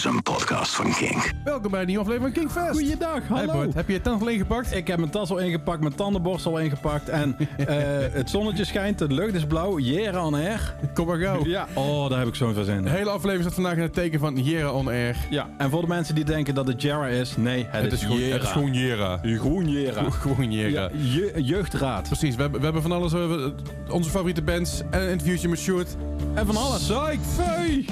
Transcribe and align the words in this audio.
is 0.00 0.06
een 0.06 0.22
podcast 0.22 0.74
van 0.74 0.92
Kink. 0.92 1.32
Welkom 1.44 1.70
bij 1.70 1.80
een 1.80 1.86
nieuwe 1.86 2.02
aflevering 2.02 2.34
van 2.34 2.42
Kingfest. 2.42 2.78
Goeiedag, 2.78 3.28
Hey 3.28 3.38
hallo. 3.38 3.52
Bart, 3.52 3.74
heb 3.74 3.86
je 3.86 3.92
je 3.92 4.00
tand 4.00 4.22
al 4.22 4.28
ingepakt? 4.28 4.74
ik 4.74 4.86
heb 4.86 4.98
mijn 4.98 5.10
tas 5.10 5.30
al 5.30 5.38
ingepakt, 5.38 5.80
mijn 5.80 5.94
tandenborstel 5.94 6.52
al 6.52 6.58
ingepakt. 6.58 7.08
En 7.08 7.36
eh, 7.38 7.66
het 8.20 8.30
zonnetje 8.30 8.64
schijnt, 8.64 8.98
de 8.98 9.06
lucht 9.06 9.34
is 9.34 9.46
blauw. 9.46 9.78
Jera 9.78 10.26
on 10.26 10.34
air. 10.34 10.74
Kom 10.94 11.06
maar 11.06 11.18
gauw. 11.18 11.46
Ja, 11.46 11.66
oh, 11.74 12.08
daar 12.08 12.18
heb 12.18 12.28
ik 12.28 12.34
zo'n 12.34 12.56
in. 12.68 12.82
De 12.82 12.90
hele 12.90 13.10
aflevering 13.10 13.40
staat 13.40 13.54
vandaag 13.54 13.74
in 13.74 13.82
het 13.82 13.94
teken 13.94 14.20
van 14.20 14.42
Jera 14.42 14.70
On 14.70 14.88
Air. 14.88 15.16
Ja, 15.30 15.48
en 15.58 15.70
voor 15.70 15.80
de 15.80 15.86
mensen 15.86 16.14
die 16.14 16.24
denken 16.24 16.54
dat 16.54 16.66
het 16.66 16.82
Jera 16.82 17.06
is, 17.06 17.36
nee, 17.36 17.66
het, 17.68 17.92
is, 17.92 18.02
gewoon, 18.02 18.18
Jera. 18.18 18.34
het 18.34 18.42
is 18.42 18.50
gewoon 18.50 18.74
Jera. 18.74 19.18
Gewoon 19.22 19.68
Jera. 19.68 20.10
Gewoon 20.10 20.52
Jera. 20.52 20.68
Ja, 20.80 20.90
je, 20.92 21.32
jeugdraad. 21.36 22.02
Precies, 22.06 22.34
we 22.34 22.42
hebben, 22.42 22.58
we 22.58 22.64
hebben 22.64 22.82
van 22.82 22.92
alles. 22.92 23.12
We 23.12 23.18
hebben 23.18 23.54
onze 23.90 24.10
favoriete 24.10 24.42
bands 24.42 24.82
en 24.90 25.02
een 25.02 25.10
interviewtje 25.10 25.48
met 25.48 25.58
Sjoerd. 25.58 25.96
En 26.34 26.46
van 26.46 26.56
alles. 26.56 26.82
Psych, 26.82 27.20
feu! 27.36 27.84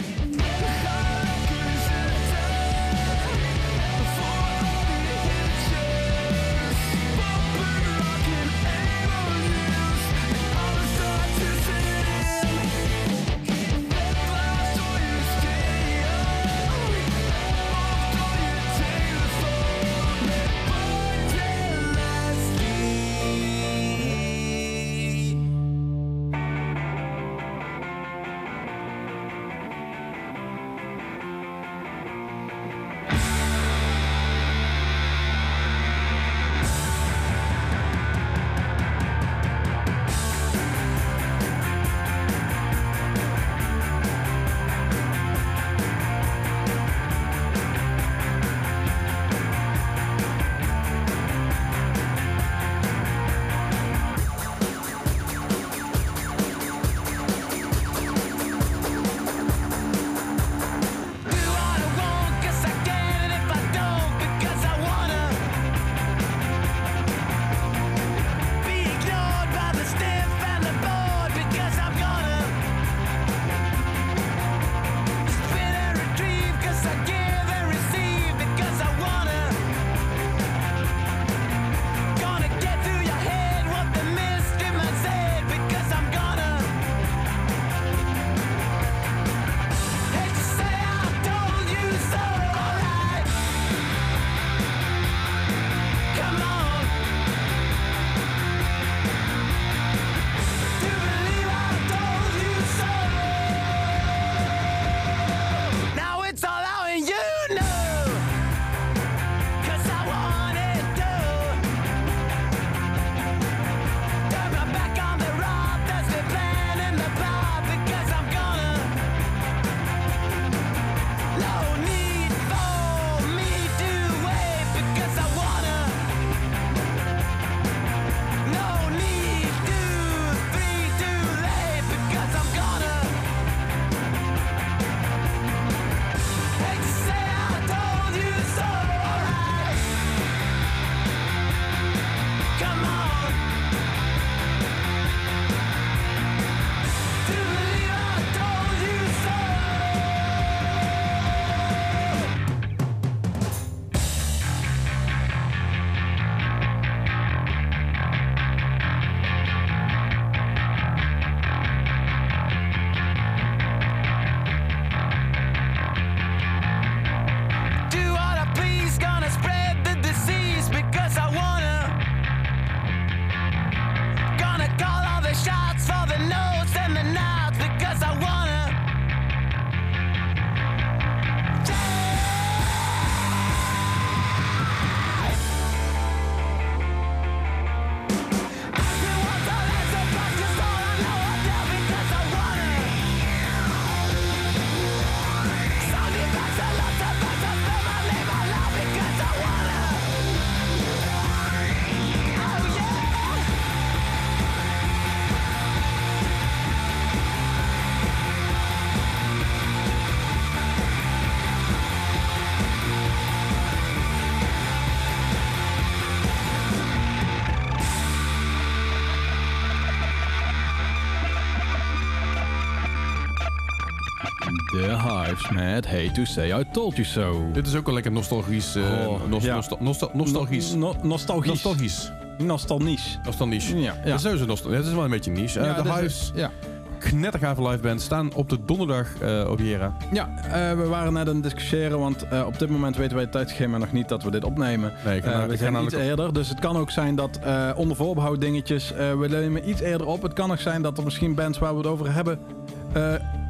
Met 225.53 225.86
Hate 225.86 226.10
to 226.12 226.25
Say 226.25 226.60
I 226.60 226.64
Told 226.72 226.97
You 226.97 227.06
So. 227.06 227.50
Dit 227.52 227.67
is 227.67 227.75
ook 227.75 227.84
wel 227.84 227.94
lekker 227.94 228.12
nostalgisch. 228.12 228.75
eh, 228.75 228.82
Oh, 229.08 229.20
nos- 229.28 229.44
ja. 229.44 229.55
nostal- 229.55 229.78
nostal- 229.81 230.11
nostalgisch. 230.14 230.75
No- 230.75 230.94
nostalgisch. 231.02 231.49
Nostalgisch. 231.50 232.12
Nostalgisch. 232.38 233.19
Nostalgisch. 233.25 233.69
Ja, 233.69 233.76
ja. 233.81 233.93
Dat 234.05 234.14
is 234.14 234.23
sowieso 234.23 234.44
nostal- 234.46 234.70
Het 234.70 234.87
is 234.87 234.93
wel 234.93 235.05
een 235.05 235.11
beetje 235.11 235.31
niche. 235.31 235.61
Eh, 235.61 235.76
de 235.76 235.82
dit 235.82 235.93
is- 235.93 235.99
Hives, 236.00 236.32
Ja. 236.34 236.50
knettergave 236.99 237.62
live 237.69 237.78
band, 237.82 238.00
staan 238.00 238.34
op 238.34 238.49
de 238.49 238.58
donderdag 238.67 239.06
eh, 239.20 239.46
op 239.50 239.58
Jera. 239.58 239.96
Ja, 240.12 240.28
we 240.76 240.87
waren 240.88 241.12
net 241.12 241.28
aan 241.28 241.34
het 241.34 241.43
discussiëren, 241.43 241.99
want 241.99 242.25
op 242.46 242.58
dit 242.58 242.69
moment 242.70 242.96
weten 242.96 243.12
wij 243.14 243.23
het 243.23 243.32
tijdschema 243.32 243.78
nog 243.78 243.93
niet 243.93 244.08
dat 244.08 244.23
we 244.23 244.31
dit 244.31 244.44
opnemen. 244.44 244.93
Nee, 245.05 245.17
ik 245.17 245.23
we 245.25 245.56
zijn 245.56 245.82
iets 245.84 245.94
eerder, 245.94 246.32
dus 246.32 246.49
het 246.49 246.58
kan 246.58 246.76
ook 246.76 246.90
zijn 246.90 247.14
dat 247.14 247.38
onder 247.76 247.96
voorbehoud 247.96 248.40
dingetjes, 248.40 248.93
we 249.19 249.26
nemen 249.28 249.69
iets 249.69 249.81
eerder 249.81 250.06
op. 250.06 250.23
Het 250.23 250.32
kan 250.32 250.50
ook 250.50 250.58
zijn 250.61 250.82
dat 250.82 250.99
er 250.99 251.05
misschien 251.05 251.34
bands 251.34 251.58
waar 251.58 251.73
we 251.73 251.78
het 251.78 251.87
over 251.87 252.12
hebben 252.14 252.38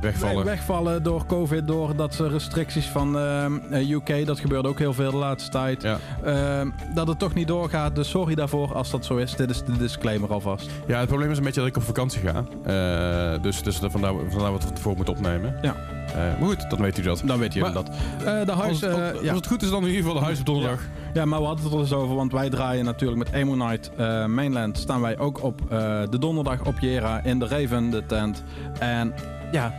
Wegvallen. 0.01 0.37
weg- 0.45 0.45
wegvallen 0.55 1.03
door 1.03 1.27
COVID, 1.27 1.67
door 1.67 1.97
dat 1.97 2.15
ze 2.15 2.29
restricties 2.29 2.87
van 2.87 3.19
ehm, 3.19 3.53
eh, 3.71 3.91
UK, 3.91 4.27
dat 4.27 4.41
gebeurde 4.41 4.69
ook 4.69 4.79
heel 4.79 4.93
veel 4.93 5.11
de 5.11 5.17
laatste 5.17 5.51
tijd. 5.51 5.83
Ja. 5.83 5.99
Ehm, 6.25 6.71
dat 6.95 7.09
het 7.09 7.19
toch 7.19 7.35
niet 7.35 7.49
doorgaat, 7.49 7.95
dus 7.95 8.09
sorry 8.11 8.35
daarvoor 8.35 8.75
als 8.75 8.91
dat 8.91 9.05
zo 9.05 9.17
is. 9.17 9.37
Dit 9.37 9.51
is 9.51 9.63
de 9.65 9.77
disclaimer 9.77 10.33
alvast. 10.33 10.71
ja, 10.87 10.99
het 10.99 11.09
probleem 11.09 11.31
is 11.31 11.39
een 11.39 11.45
beetje 11.45 11.61
dat 11.61 11.69
ik 11.69 11.77
op 11.77 11.83
vakantie 11.83 12.21
ga. 12.21 12.45
Eh, 12.65 13.43
dus 13.43 13.63
dus 13.63 13.77
vandaar, 13.77 14.13
vandaar 14.29 14.53
wat 14.53 14.63
we 14.63 14.69
het 14.69 14.81
voor 14.81 14.97
moeten 14.97 15.15
opnemen. 15.15 15.55
Ja. 15.63 15.75
Eh, 16.09 16.15
maar 16.15 16.49
goed, 16.49 16.71
dan 16.71 16.81
weet 16.81 16.99
u 16.99 17.03
dat. 17.03 17.23
Dan 17.25 17.39
weet 17.39 17.55
Maar- 17.61 17.73
dat. 17.73 17.89
Eh, 17.89 18.25
de 18.25 18.53
Als, 18.53 18.61
huis, 18.61 18.81
het- 18.81 18.91
eh, 18.97 19.11
als 19.13 19.21
ja. 19.23 19.35
het 19.35 19.47
goed 19.47 19.63
is, 19.63 19.71
dan 19.71 19.81
in 19.83 19.87
ieder 19.89 20.03
geval 20.03 20.19
de 20.19 20.25
huis 20.25 20.39
op 20.41 20.47
donderdag. 20.47 20.81
Ja, 21.15 21.25
maar 21.25 21.39
we 21.41 21.47
hadden 21.47 21.65
het 21.65 21.73
er 21.75 21.81
dus 21.81 21.93
over, 21.93 22.15
want 22.17 22.33
wij 22.33 22.49
draaien 22.51 22.85
natuurlijk 22.85 23.19
met 23.19 23.33
Emo 23.33 23.55
Night 23.55 23.91
eh, 23.97 24.25
Mainland. 24.25 24.79
Staan 24.79 25.01
wij 25.01 25.19
ook 25.19 25.43
op 25.43 25.61
eh, 25.71 26.01
de 26.11 26.19
donderdag 26.19 26.65
op 26.67 26.79
Jera 26.79 27.21
in 27.25 27.39
de 27.39 27.47
Raven, 27.49 27.91
de 27.91 28.07
tent. 28.07 28.43
En 28.79 29.15
ja, 29.53 29.73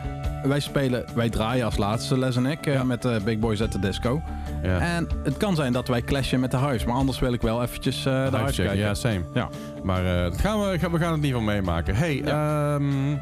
wij 0.44 0.60
spelen, 0.60 1.06
wij 1.16 1.30
draaien 1.30 1.66
als 1.66 1.78
laatste, 1.78 2.18
Les 2.20 2.36
en 2.36 2.46
ik, 2.46 2.66
eh, 2.66 2.74
Ja. 2.74 2.84
met 2.84 3.02
de 3.02 3.20
Big 3.24 3.40
Boys 3.40 3.62
at 3.62 3.72
the 3.72 3.80
Disco. 3.80 4.22
Ja. 4.64 4.80
En 4.80 5.08
het 5.24 5.38
kan 5.38 5.56
zijn 5.56 5.74
dat 5.74 5.88
wij 5.88 6.02
clashen 6.02 6.40
met 6.40 6.52
de 6.52 6.58
huis, 6.58 6.86
maar 6.86 6.96
anders 6.96 7.20
wil 7.20 7.34
ik 7.34 7.42
wel 7.42 7.62
eventjes 7.62 8.06
eh, 8.06 8.32
de 8.32 8.38
Huis 8.38 8.56
kijken. 8.56 8.78
Ja, 8.78 8.94
same. 8.94 9.22
Ja. 9.34 9.50
Maar 9.84 10.06
eh, 10.06 10.24
dat 10.24 10.40
gaan 10.42 10.60
we, 10.70 10.80
gaan, 10.80 10.92
we 10.92 10.98
gaan 10.98 11.12
het 11.12 11.18
in 11.18 11.26
ieder 11.26 11.40
geval 11.40 11.54
meemaken. 11.56 11.96
Hey, 11.96 12.16
Ja. 12.26 12.74
ehm, 12.76 13.16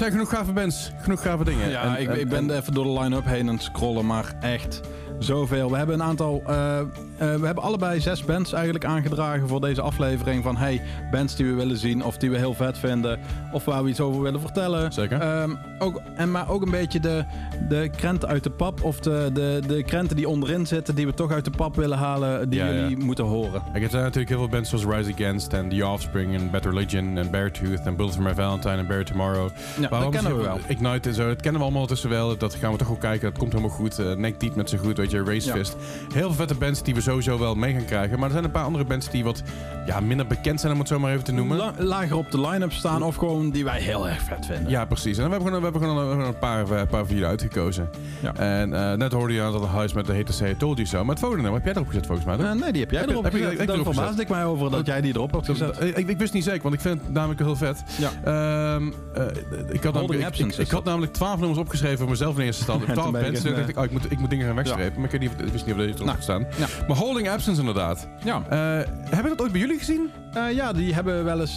zijn 0.00 0.12
genoeg 0.12 0.28
gave 0.30 0.52
bands, 0.52 0.92
genoeg 1.00 1.22
gave 1.22 1.44
dingen. 1.44 1.70
Ja, 1.70 1.82
En- 1.96 2.02
ik, 2.02 2.08
en- 2.08 2.20
ik 2.20 2.28
ben 2.28 2.50
en- 2.50 2.56
even 2.56 2.74
door 2.74 2.84
de 2.84 3.00
line-up 3.00 3.24
heen 3.24 3.48
aan 3.48 3.54
het 3.54 3.62
scrollen, 3.62 4.06
maar 4.06 4.34
echt 4.40 4.80
zoveel. 5.18 5.70
We 5.70 5.76
hebben 5.76 5.94
een 5.94 6.02
aantal, 6.06 6.42
eh, 6.46 6.78
eh, 6.78 6.86
we 7.16 7.46
hebben 7.46 7.62
allebei 7.62 8.00
zes 8.00 8.24
bands 8.24 8.52
eigenlijk 8.52 8.84
aangedragen 8.84 9.48
voor 9.48 9.60
deze 9.60 9.80
aflevering. 9.80 10.42
Van 10.42 10.56
hey, 10.56 10.82
bands 11.10 11.36
die 11.36 11.46
we 11.46 11.52
willen 11.54 11.76
zien 11.76 12.04
of 12.04 12.16
die 12.16 12.30
we 12.30 12.36
heel 12.36 12.54
vet 12.54 12.78
vinden 12.78 13.18
of 13.52 13.64
waar 13.64 13.82
we 13.84 13.88
iets 13.90 14.00
over 14.00 14.22
willen 14.22 14.40
vertellen. 14.40 14.92
Zeker. 14.92 15.20
Ehm, 15.20 15.50
ook, 15.78 16.00
en 16.16 16.30
maar 16.30 16.48
ook 16.50 16.62
een 16.62 16.70
beetje 16.70 17.00
de, 17.00 17.24
de 17.68 17.90
krenten 17.96 18.28
uit 18.28 18.44
de 18.44 18.50
pap 18.50 18.82
of 18.82 19.00
de, 19.00 19.30
de, 19.32 19.60
de 19.66 19.82
krenten 19.84 20.16
die 20.16 20.28
onderin 20.28 20.66
zitten 20.66 20.94
die 20.94 21.06
we 21.06 21.14
toch 21.14 21.32
uit 21.32 21.44
de 21.44 21.50
pap 21.50 21.76
willen 21.76 21.98
halen, 21.98 22.50
die 22.50 22.58
Ja, 22.60 22.66
ja. 22.66 22.72
jullie 22.80 22.96
moeten 23.04 23.24
horen. 23.24 23.62
Er 23.72 23.90
zijn 23.90 24.02
natuurlijk 24.02 24.28
heel 24.28 24.38
veel 24.38 24.48
bands 24.48 24.68
zoals 24.70 24.84
Rise 24.84 25.12
Against 25.12 25.52
en 25.52 25.68
The 25.68 25.86
Offspring 25.86 26.34
en 26.34 26.50
Bad 26.50 26.64
Religion 26.64 27.18
en 27.18 27.30
Beartooth 27.30 27.80
en 27.84 27.96
Bullet 27.96 28.14
for 28.14 28.22
My 28.22 28.34
Valentine 28.34 28.76
en 28.76 28.86
Bear 28.86 29.04
Tomorrow. 29.04 29.48
Ja, 29.80 29.88
dat 29.90 30.08
kennen 30.10 30.36
we 30.36 30.42
wel. 30.42 30.58
Ignite 30.68 31.08
en 31.08 31.14
zo, 31.14 31.26
dat 31.26 31.40
kennen 31.40 31.60
we 31.60 31.66
allemaal 31.66 31.86
tussen 31.86 32.10
wel. 32.10 32.36
Dat 32.36 32.54
gaan 32.54 32.72
we 32.72 32.78
toch 32.78 32.90
ook 32.90 33.00
kijken, 33.00 33.30
dat 33.30 33.38
komt 33.38 33.52
helemaal 33.52 33.76
goed. 33.76 33.98
Uh, 34.00 34.12
Neck 34.12 34.40
Deep 34.40 34.54
met 34.54 34.70
zo 34.70 34.78
goed, 34.78 34.96
weet 34.96 35.10
je, 35.10 35.24
Race. 35.24 35.50
Fist. 35.52 35.76
Heel 36.12 36.26
veel 36.26 36.32
vette 36.32 36.54
bands 36.54 36.82
die 36.82 36.94
we 36.94 37.00
sowieso 37.00 37.38
wel 37.38 37.54
mee 37.54 37.72
gaan 37.72 37.84
krijgen. 37.84 38.16
Maar 38.18 38.26
er 38.26 38.32
zijn 38.32 38.44
een 38.44 38.50
paar 38.50 38.64
andere 38.64 38.84
bands 38.84 39.10
die 39.10 39.24
wat 39.24 39.42
ja, 39.86 40.00
minder 40.00 40.26
bekend 40.26 40.60
zijn, 40.60 40.72
om 40.72 40.78
het 40.78 40.88
zo 40.88 40.98
maar 40.98 41.12
even 41.12 41.24
te 41.24 41.32
noemen. 41.32 41.56
La- 41.56 41.74
lager 41.78 42.16
op 42.16 42.30
de 42.30 42.40
line-up 42.40 42.72
staan 42.72 43.02
of 43.02 43.16
gewoon 43.16 43.50
die 43.50 43.64
wij 43.64 43.80
heel 43.80 44.08
erg 44.08 44.22
vet 44.22 44.46
vinden. 44.46 44.70
Ja, 44.70 44.84
precies. 44.84 45.18
En 45.18 45.24
we 45.24 45.30
hebben 45.30 45.46
gewoon, 45.48 45.58
we 45.62 45.70
hebben 45.70 45.88
gewoon 45.88 46.20
een, 46.20 46.26
een 46.26 46.38
paar, 46.38 46.60
eh, 46.62 46.68
paar 46.68 47.04
van 47.04 47.08
jullie 47.08 47.24
uitgekozen. 47.26 47.88
Ja. 48.22 48.34
En 48.34 48.74
eh, 48.74 48.92
net 48.96 49.12
hoorde 49.12 49.34
je 49.34 49.42
aan 49.42 49.52
dat 49.52 49.66
huis 49.66 49.92
met 49.92 50.06
de 50.06 50.24
Say 50.28 50.50
I 50.50 50.56
Told 50.56 50.76
You 50.76 50.88
So. 50.88 50.98
Maar 51.00 51.10
het 51.10 51.18
volgende 51.18 51.42
nummer 51.42 51.60
heb 51.60 51.68
jij 51.68 51.74
erop 51.82 51.88
gezet 51.92 52.06
volgens 52.06 52.26
mij? 52.26 52.36
Eh, 52.46 52.52
nee, 52.60 52.72
die 52.72 52.80
heb 52.80 52.90
jij 52.90 53.00
Heb 53.00 53.10
erop 53.10 53.24
je- 53.24 53.30
gezet. 53.30 53.50
heb 53.50 53.60
je 53.60 53.66
Daar 53.66 53.84
verbaasde 53.84 54.22
ik 54.22 54.28
mij 54.28 54.44
over 54.44 54.70
dat 54.70 54.86
jij 54.86 55.00
die 55.00 55.14
erop 55.14 55.32
had 55.32 55.44
gezet. 55.46 55.80
Ik, 55.82 56.08
ik, 56.08 56.18
wist 56.18 56.32
niet 56.32 56.44
zeker, 56.44 56.62
want 56.62 56.74
ik 56.74 56.80
vind 56.80 57.00
het 57.00 57.12
namelijk 57.12 57.40
heel 57.40 57.56
vet. 57.56 57.82
Ja. 57.98 58.10
Ehm, 58.24 58.90
eh, 59.14 59.24
ik, 59.72 59.82
had 59.82 59.94
namelijk, 59.94 60.38
ik, 60.38 60.46
ik, 60.46 60.56
had 60.56 60.68
dat. 60.70 60.84
namelijk 60.84 61.12
twaalf 61.12 61.38
nummers 61.38 61.58
opgeschreven 61.60 61.98
voor 61.98 62.08
mezelf 62.08 62.38
in 62.38 62.44
eerste 62.44 62.60
instantie. 62.60 62.92
Twaalf 62.92 63.14
ik 63.14 63.22
bands. 63.22 63.28
het, 63.28 63.42
Toen 63.46 63.54
dacht 63.54 63.68
ik, 63.68 63.78
oh, 63.78 63.84
ik, 63.84 63.90
moet, 63.90 64.10
ik 64.12 64.18
moet 64.18 64.30
dingen 64.30 64.46
gaan 64.46 64.54
wegstrepen. 64.54 64.94
Maar 65.00 65.04
ik, 65.04 65.10
weet 65.10 65.20
niet 65.20 65.30
of, 65.30 65.46
ik 65.46 65.52
wist 65.52 65.66
niet 65.66 65.74
of 65.74 65.80
deze 65.80 65.94
erop 65.94 66.06
Nou, 66.06 66.20
staan. 66.20 66.46
ja. 66.56 66.66
Maar 66.88 66.96
Holding 66.96 67.28
Absence 67.28 67.60
inderdaad. 67.60 68.08
Ja. 68.24 68.42
Eh, 68.48 68.58
hebben 69.04 69.22
we 69.22 69.28
dat 69.28 69.40
ooit 69.40 69.52
bij 69.52 69.60
jullie 69.60 69.78
gezien? 69.78 70.10
Eh, 70.32 70.52
ja, 70.52 70.72
die 70.72 70.94
hebben 70.94 71.24
wel 71.24 71.40
eens 71.40 71.54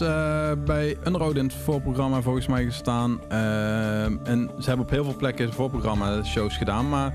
bij 0.66 0.98
Unroad 1.08 1.36
in 1.36 1.44
het 1.46 1.54
voorprogramma 1.64 2.22
volgens 2.22 2.48
mij 2.48 2.64
gestaan. 2.66 3.20
En 4.24 4.50
ze 4.60 4.68
hebben 4.68 4.86
op 4.86 4.92
heel 4.92 5.04
veel 5.04 5.16
plekken 5.16 5.54
voorprogramma 5.54 6.24
shows 6.24 6.58
gedaan. 6.58 6.90
Maar 6.90 7.14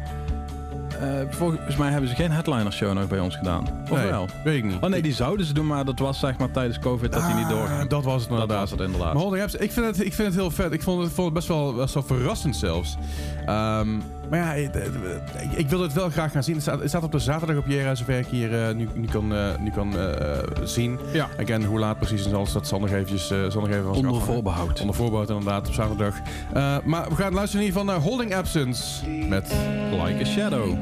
volgens 1.31 1.77
mij 1.77 1.91
hebben 1.91 2.09
ze 2.11 2.15
geen 2.17 2.31
headliner 2.31 2.73
show 2.73 2.93
nog 2.93 3.09
bij 3.09 3.21
ons 3.21 3.37
gedaan. 3.37 3.65
Of 3.91 3.99
nee, 3.99 4.11
wel? 4.11 4.27
weet 4.45 4.57
ik 4.57 4.65
niet. 4.65 4.77
Oh 4.81 4.89
nee, 4.91 5.03
die 5.03 5.13
zouden 5.13 5.47
ze 5.47 5.53
doen, 5.53 5.67
maar 5.67 5.85
dat 5.85 5.99
was 5.99 6.19
zeg 6.19 6.39
maar 6.39 6.51
tijdens 6.51 6.79
COVID 6.79 7.13
dat 7.13 7.27
die 7.27 7.35
niet 7.35 7.45
Ah, 7.45 7.51
doorgaan. 7.51 7.89
Dat 7.89 8.05
was 8.05 8.21
het 8.21 8.31
Dat 8.31 8.41
inderdaad. 8.41 8.61
was 8.61 8.71
het 8.71 8.81
inderdaad. 8.81 9.13
Maar 9.13 9.23
Holding 9.23 9.45
ik 9.45 9.73
vind 9.73 9.87
het, 9.87 10.05
ik 10.05 10.15
vind 10.15 10.29
het 10.29 10.37
heel 10.37 10.51
vet. 10.51 10.73
Ik 10.73 10.83
vond 10.83 11.03
het, 11.03 11.13
vond 11.13 11.25
het 11.27 11.35
best, 11.35 11.49
wel, 11.49 11.75
best 11.75 11.95
wel 11.95 12.03
verrassend 12.03 12.57
zelfs. 12.57 12.97
Ehm, 13.47 13.89
maar 14.31 14.39
ja, 14.39 14.53
ik, 15.57 15.69
wil 15.69 15.81
het 15.81 15.93
wel 15.93 16.11
graag 16.11 16.33
gaan 16.33 16.43
zien. 16.43 16.55
Het 16.55 16.63
staat, 16.63 16.81
het 16.81 16.89
staat 16.89 17.03
op 17.03 17.13
de 17.13 17.19
zaterdag 17.19 17.57
op 17.57 17.67
Jera, 17.67 17.95
zover 17.95 18.19
ik 18.19 18.27
hier 18.27 18.63
eh, 18.69 18.75
nu, 18.75 18.89
nu 18.95 19.07
kan, 19.07 19.35
eh, 19.35 19.59
nu 19.61 19.71
kan 19.71 19.99
eh, 19.99 20.39
zien. 20.65 20.99
Ja. 21.13 21.29
Again, 21.41 21.65
hoe 21.65 21.79
laat 21.79 21.99
precies 21.99 22.27
en 22.27 22.35
alles, 22.35 22.53
dat 22.53 22.67
zal 22.67 22.81
nog 22.81 22.91
eventjes, 22.91 23.31
eh, 23.31 23.39
zal 23.51 23.61
nog 23.61 23.71
even 23.71 23.83
van 23.85 23.95
Onder 23.95 24.11
afhangen. 24.11 24.33
voorbehoud. 24.33 24.81
Onder 24.81 24.95
voorbehoud 24.97 25.29
inderdaad, 25.29 25.69
op 25.69 25.75
zaterdag. 25.75 26.15
Eh, 26.53 26.77
maar 26.85 27.09
we 27.09 27.15
gaan 27.15 27.33
luisteren 27.33 27.65
in 27.65 27.67
ieder 27.67 27.81
geval 27.81 27.85
naar 27.95 28.09
Holding 28.09 28.35
Absence 28.35 29.11
met... 29.29 29.53
Like 29.91 30.21
a 30.23 30.25
shadow. 30.25 30.77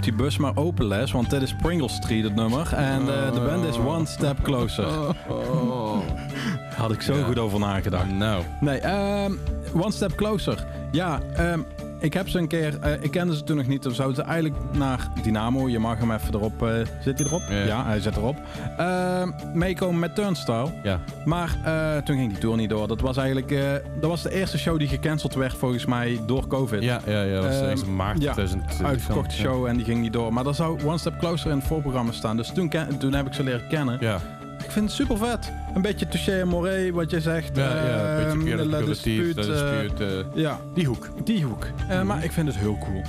Die 0.00 0.12
bus 0.12 0.36
maar 0.36 0.52
open, 0.56 0.86
Les, 0.86 1.12
want 1.12 1.30
dit 1.30 1.42
is 1.42 1.54
Pringle 1.54 1.88
Street, 1.88 2.24
het 2.24 2.34
nummer. 2.34 2.72
En 2.74 3.00
eh, 3.00 3.32
de 3.32 3.40
band 3.40 3.64
is 3.64 3.76
One 3.78 4.06
Step 4.06 4.42
Closer. 4.42 4.86
Oh. 5.28 5.96
Had 6.76 6.92
ik 6.92 7.00
zo 7.00 7.14
Ja. 7.16 7.24
goed 7.24 7.38
over 7.38 7.58
nagedacht. 7.58 8.10
Nou. 8.12 8.42
Nee, 8.60 8.78
ehm, 8.78 9.32
One 9.74 9.90
Step 9.92 10.14
Closer. 10.14 10.66
Ja, 10.90 11.20
ehm, 11.34 11.60
ik 12.00 12.12
heb 12.14 12.28
ze 12.28 12.38
een 12.38 12.48
keer... 12.48 12.78
eh, 12.80 13.02
ik 13.02 13.10
kende 13.10 13.36
ze 13.36 13.44
toen 13.44 13.56
nog 13.56 13.66
niet. 13.66 13.82
Dan 13.82 13.92
zouden 13.92 14.16
ze 14.16 14.22
eigenlijk 14.22 14.54
naar 14.72 15.08
Dynamo. 15.22 15.68
Je 15.68 15.78
mag 15.78 15.98
hem 15.98 16.10
even 16.12 16.34
erop... 16.34 16.62
eh, 16.62 16.72
zit 17.00 17.18
hij 17.18 17.26
erop? 17.26 17.42
Ja. 17.48 17.64
Ja, 17.64 17.84
hij 17.84 18.00
zit 18.00 18.16
erop. 18.16 18.36
Ehm, 18.76 19.30
meekomen 19.54 19.98
met 19.98 20.14
Turnstile. 20.14 20.66
Ja. 20.82 21.00
Maar 21.24 21.56
eh, 21.64 22.02
toen 22.02 22.16
ging 22.16 22.28
die 22.30 22.38
tour 22.38 22.56
niet 22.56 22.70
door. 22.70 22.88
Dat 22.88 23.00
was 23.00 23.16
eigenlijk... 23.16 23.48
dat 24.00 24.10
was 24.10 24.22
de 24.22 24.30
eerste 24.34 24.58
show 24.58 24.78
die 24.78 24.88
gecanceld 24.88 25.34
werd 25.34 25.54
volgens 25.54 25.84
mij 25.86 26.20
door 26.26 26.46
COVID. 26.46 26.82
Ja, 26.82 27.00
ja, 27.06 27.22
ja. 27.22 27.34
Dat 27.34 27.44
was 27.44 27.60
Ehm, 27.60 27.86
in 27.88 27.96
maart 27.96 28.22
ja, 28.22 28.32
2020. 28.32 28.86
Uitverkochte 28.86 29.36
Ja. 29.36 29.42
show 29.42 29.66
en 29.66 29.76
die 29.76 29.84
ging 29.84 30.00
niet 30.00 30.12
door. 30.12 30.32
Maar 30.32 30.44
dan 30.44 30.54
zou 30.54 30.84
One 30.84 30.98
Step 30.98 31.18
Closer 31.18 31.50
in 31.50 31.56
het 31.58 31.66
voorprogramma 31.66 32.12
staan. 32.12 32.36
Dus 32.36 32.48
toen, 32.52 32.72
toen 32.98 33.12
heb 33.14 33.26
ik 33.26 33.32
ze 33.34 33.42
leren 33.42 33.66
kennen. 33.68 33.96
Ja. 34.00 34.18
Ik 34.68 34.74
vind 34.74 34.86
het 34.86 34.94
super 34.94 35.18
vet. 35.18 35.52
Een 35.74 35.82
beetje 35.82 36.08
touché 36.08 36.40
en 36.40 36.48
moré, 36.48 36.92
wat 36.92 37.10
je 37.10 37.20
zegt. 37.20 37.56
Ja, 37.56 37.84
ja, 37.86 38.18
een 38.18 38.38
beetje 38.44 38.66
La 38.66 38.80
Dispute, 38.80 39.46
La 39.46 39.70
eh, 39.72 39.80
Dispute, 39.80 40.26
eh, 40.34 40.42
ja, 40.42 40.60
die 40.74 40.86
hoek. 40.86 41.08
die 41.24 41.44
hoek. 41.44 41.66
Eh, 41.88 42.02
Maar 42.02 42.24
ik 42.24 42.32
vind 42.32 42.48
het 42.48 42.56
heel 42.56 42.78
cool. 42.78 43.02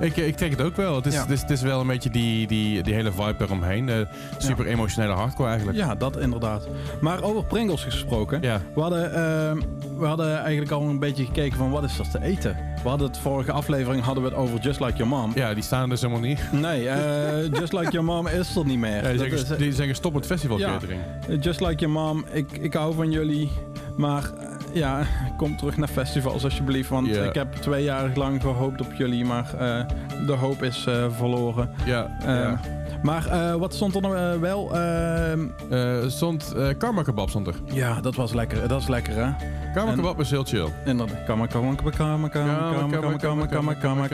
Ik, 0.00 0.16
ik 0.16 0.36
trek 0.36 0.50
het 0.50 0.60
ook 0.62 0.76
wel. 0.76 0.94
Het 0.96 1.06
is, 1.06 1.14
Ja. 1.14 1.20
het 1.20 1.30
is, 1.30 1.40
het 1.40 1.50
is 1.50 1.62
wel 1.62 1.80
een 1.80 1.86
beetje 1.86 2.10
die, 2.10 2.46
die, 2.46 2.82
die 2.82 2.94
hele 2.94 3.12
vibe 3.12 3.34
eromheen. 3.44 3.88
Eh, 3.88 3.96
super 4.38 4.66
emotionele 4.66 5.12
hardcore 5.12 5.48
eigenlijk. 5.48 5.78
Ja, 5.78 5.94
dat 5.94 6.18
inderdaad. 6.18 6.68
Maar 7.00 7.22
over 7.22 7.44
Pringles 7.44 7.84
gesproken. 7.84 8.42
Ja. 8.42 8.60
We, 8.74 8.80
hadden, 8.80 9.12
ehm, 9.14 9.60
we 9.98 10.06
hadden 10.06 10.38
eigenlijk 10.38 10.70
al 10.70 10.82
een 10.82 10.98
beetje 10.98 11.24
gekeken 11.24 11.58
van 11.58 11.70
wat 11.70 11.84
is 11.84 11.98
er 11.98 12.10
te 12.10 12.22
eten. 12.22 12.56
We 12.82 12.88
hadden 12.88 13.06
het 13.06 13.18
vorige 13.18 13.52
aflevering 13.52 14.04
hadden 14.04 14.22
we 14.22 14.28
het 14.28 14.38
over 14.38 14.58
Just 14.60 14.80
Like 14.80 14.96
Your 14.96 15.08
Mom. 15.08 15.32
Ja, 15.34 15.54
die 15.54 15.62
staan 15.62 15.82
er 15.82 15.88
dus 15.88 16.00
helemaal 16.00 16.22
niet. 16.22 16.40
Nee, 16.52 16.88
eh, 16.88 17.50
Just 17.60 17.72
Like 17.72 17.90
Your 17.90 18.04
Mom 18.04 18.26
is 18.26 18.56
er 18.56 18.64
niet 18.66 18.78
meer. 18.78 19.02
Ja, 19.02 19.08
die, 19.10 19.18
zeggen, 19.18 19.38
is- 19.38 19.58
die 19.58 19.72
zeggen 19.72 19.94
stop 19.94 20.12
met 20.14 20.26
festival 20.26 20.58
Ja. 20.58 20.70
catering. 20.72 21.00
Just 21.40 21.60
Like 21.60 21.74
Your 21.86 21.90
Mom, 21.94 22.24
ik, 22.32 22.52
ik 22.52 22.74
hou 22.74 22.94
van 22.94 23.10
jullie. 23.10 23.50
Maar 23.96 24.30
ja, 24.72 25.06
kom 25.36 25.56
terug 25.56 25.76
naar 25.76 25.88
festivals 25.88 26.44
alsjeblieft. 26.44 26.88
Want 26.88 27.16
ik 27.16 27.34
heb 27.34 27.52
twee 27.52 27.84
jaar 27.84 28.10
lang 28.14 28.40
gehoopt 28.40 28.80
op 28.80 28.92
jullie, 28.92 29.24
maar 29.24 29.54
eh, 29.54 29.86
de 30.26 30.32
hoop 30.32 30.62
is 30.62 30.86
eh, 30.86 31.06
verloren. 31.10 31.70
Ja, 31.84 32.16
ja. 32.22 32.60
Maar 33.02 33.26
eh, 33.26 33.54
wat 33.54 33.74
stond 33.74 33.94
er 33.94 34.00
nou 34.00 34.16
eh, 34.16 34.40
wel? 34.40 34.74
Ehm, 34.76 35.46
Eh, 35.70 35.96
stond 36.06 36.52
eh 36.56 36.66
Karma 36.78 37.02
Kebab 37.02 37.28
stond 37.28 37.46
er. 37.46 37.54
ja, 37.64 38.00
dat 38.00 38.14
was 38.14 38.32
lekker. 38.32 38.68
Dat 38.68 38.80
is 38.80 38.88
lekker, 38.88 39.14
hè? 39.14 39.30
Karma 39.74 39.90
En- 39.90 39.96
Kebab 39.96 40.20
is 40.20 40.30
heel 40.30 40.44
chill. 40.44 40.66
Inderdaad. 40.84 41.24
Kama, 41.24 41.46
kama, 41.46 41.74
kama, 41.74 41.90
kama, 41.90 42.28
kama, 42.28 42.28
kama, 42.28 42.88
kama, 42.88 43.46
kama, 43.46 43.46
kama, 43.46 43.74
kama, 43.74 44.08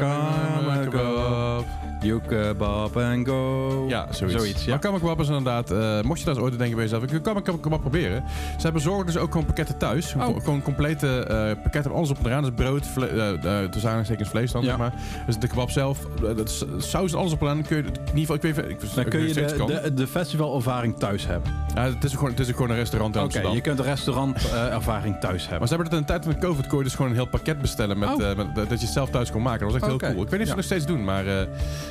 kama, 0.91 1.63
You 2.01 2.21
kebab 2.29 2.97
and 2.97 3.27
go. 3.29 3.85
Ja, 3.89 4.07
zoiets. 4.11 4.37
Zoiets, 4.39 4.65
ja. 4.65 4.71
Maar 4.71 4.79
Karma 4.79 4.99
Kebab 4.99 5.21
is 5.21 5.27
inderdaad, 5.27 5.71
eh, 5.71 6.01
mocht 6.03 6.19
je 6.19 6.25
daar 6.25 6.35
eens 6.35 6.45
ooit 6.45 6.59
denken 6.59 6.77
bij 6.77 6.85
jezelf, 6.85 7.03
ik 7.03 7.23
kan 7.23 7.43
Karma 7.43 7.59
Kebab 7.61 7.81
proberen. 7.81 8.23
Ze 8.57 8.63
hebben 8.63 8.83
zorgen 8.83 9.07
dus 9.07 9.17
ook 9.17 9.31
gewoon 9.31 9.47
pakketten 9.47 9.79
thuis. 9.79 10.15
Oh. 10.15 10.23
Gewoon- 10.43 10.63
complete 10.63 11.19
eh, 11.25 11.63
pakketten, 11.63 11.93
alles 11.93 12.11
op 12.11 12.19
en 12.19 12.27
eraan. 12.27 12.43
Dus 12.43 12.51
brood, 12.55 12.87
vle 12.87 13.07
eh 13.07 13.63
eh, 13.63 13.71
tussen 13.71 14.27
vlees 14.27 14.53
dan, 14.53 14.63
Ja. 14.63 14.69
zeg 14.69 14.79
maar. 14.79 14.93
Dus 15.27 15.39
de 15.39 15.47
kebab 15.49 15.71
zelf, 15.71 15.99
eh, 16.25 16.45
is- 16.45 16.65
saus 16.79 17.13
en 17.13 17.19
alles 17.19 17.33
op 17.33 17.39
en 17.41 17.45
eraan. 17.47 17.57
Dan 17.59 17.67
kun 17.67 17.77
je, 17.77 17.83
in 17.83 17.91
ieder 17.99 18.19
geval, 18.21 18.35
ik 18.37 18.43
weet 18.43 18.57
ik, 18.83 18.95
Dan 18.95 19.05
kun 19.05 19.21
je 19.29 19.35
de, 19.35 19.65
de, 19.83 19.95
de 19.95 20.07
festivalervaring 20.07 20.99
thuis 20.99 21.27
hebben. 21.27 21.53
Ja, 21.75 21.83
het 21.85 22.05
is 22.05 22.13
gewoon, 22.13 22.31
het 22.31 22.41
is 22.41 22.49
gewoon 22.51 22.71
een 22.71 22.77
restaurant 22.77 23.15
in 23.15 23.21
Oké, 23.21 23.25
Amsterdam. 23.27 23.55
je 23.55 23.61
kunt 23.61 23.77
de 23.77 23.83
restaurantervaring 23.83 25.17
thuis 25.21 25.41
hebben. 25.43 25.59
Maar 25.59 25.69
ze 25.69 25.75
hebben 25.75 25.93
het 25.93 25.93
in 26.01 26.15
de 26.15 26.21
tijd 26.21 26.25
van 26.25 26.49
COVID 26.49 26.67
kon 26.67 26.79
je 26.79 26.85
dus 26.85 26.95
gewoon 26.95 27.11
een 27.11 27.17
heel 27.17 27.27
pakket 27.27 27.61
bestellen 27.61 27.99
met, 27.99 28.09
Oh. 28.09 28.31
eh, 28.31 28.37
met- 28.37 28.55
dat 28.55 28.69
je 28.81 28.85
het 28.85 28.95
zelf 28.95 29.11
thuis 29.11 29.31
kon 29.31 29.43
maken. 29.43 29.61
Dat 29.61 29.69
was 29.73 29.77
echt 29.91 29.91
heel 29.91 30.11
cool. 30.11 30.23
Ik 30.25 30.31
weet 30.31 30.41
niet 30.41 30.41
of 30.41 30.47
ze 30.47 30.47
Ja. 30.47 30.47
het 30.47 30.57
nog 30.57 30.65
steeds 30.65 30.87
doen, 30.87 31.05
maar 31.05 31.27
eh, 31.27 31.47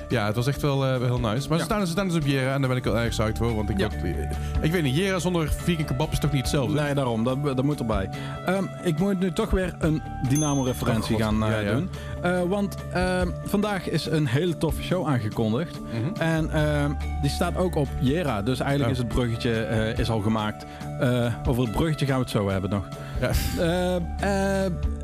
ja, 0.10 0.26
het 0.26 0.36
was 0.36 0.48
echt 0.48 0.62
wel, 0.62 0.86
eh, 0.86 1.02
heel 1.02 1.20
nice. 1.20 1.50
Maar 1.50 1.58
ze, 1.58 1.64
staan, 1.64 1.86
ze 1.86 1.92
staan 1.92 2.08
dus 2.08 2.16
op 2.16 2.26
Jera 2.26 2.54
en 2.54 2.60
daar 2.60 2.70
ben 2.70 2.78
ik 2.78 2.84
wel 2.84 2.98
erg 2.98 3.10
psyched 3.10 3.38
voor. 3.38 3.56
Want 3.56 3.70
ik, 3.70 3.78
word- 3.78 3.94
ik 4.62 4.72
weet 4.72 4.84
niet, 4.84 4.96
Jera 4.96 5.20
zonder 5.20 5.50
vegan 5.52 5.86
kebab 5.86 6.12
is 6.12 6.20
toch 6.20 6.32
niet 6.32 6.42
hetzelfde? 6.42 6.82
Nee, 6.82 6.94
daarom. 6.94 7.24
Dat, 7.24 7.44
dat 7.44 7.64
moet 7.64 7.80
erbij. 7.80 8.10
Ehm, 8.46 8.64
ik 8.84 9.00
moet 9.00 9.20
nu 9.20 9.32
toch 9.32 9.50
weer 9.50 9.74
een 9.80 10.02
Dynamo-referentie 10.30 11.16
Oh, 11.16 11.22
gaan 11.22 11.44
eh, 11.44 11.72
doen. 11.72 11.90
Eh, 12.24 12.42
want 12.42 12.76
ehm, 12.94 13.28
vandaag 13.46 13.90
is 13.90 14.06
een 14.06 14.26
hele 14.28 14.58
toffe 14.58 14.84
show 14.84 15.08
aangekondigd. 15.08 15.80
Mhm. 15.80 16.22
En 16.22 16.50
ehm, 16.52 16.92
die 17.22 17.30
staat 17.30 17.58
ook 17.58 17.76
op 17.76 17.88
Jera. 18.00 18.42
Dus 18.42 18.60
eigenlijk 18.60 18.92
Oh. 18.92 18.98
is 18.98 19.04
het 19.04 19.08
bruggetje 19.16 19.64
eh, 19.64 19.98
is 19.98 20.10
al 20.10 20.20
gemaakt. 20.20 20.66
Eh, 21.00 21.34
over 21.48 21.64
het 21.64 21.72
bruggetje 21.72 22.06
gaan 22.06 22.16
we 22.16 22.22
het 22.22 22.32
zo 22.32 22.50
hebben 22.50 22.70
nog. 22.70 22.88
Ja. 23.22 23.32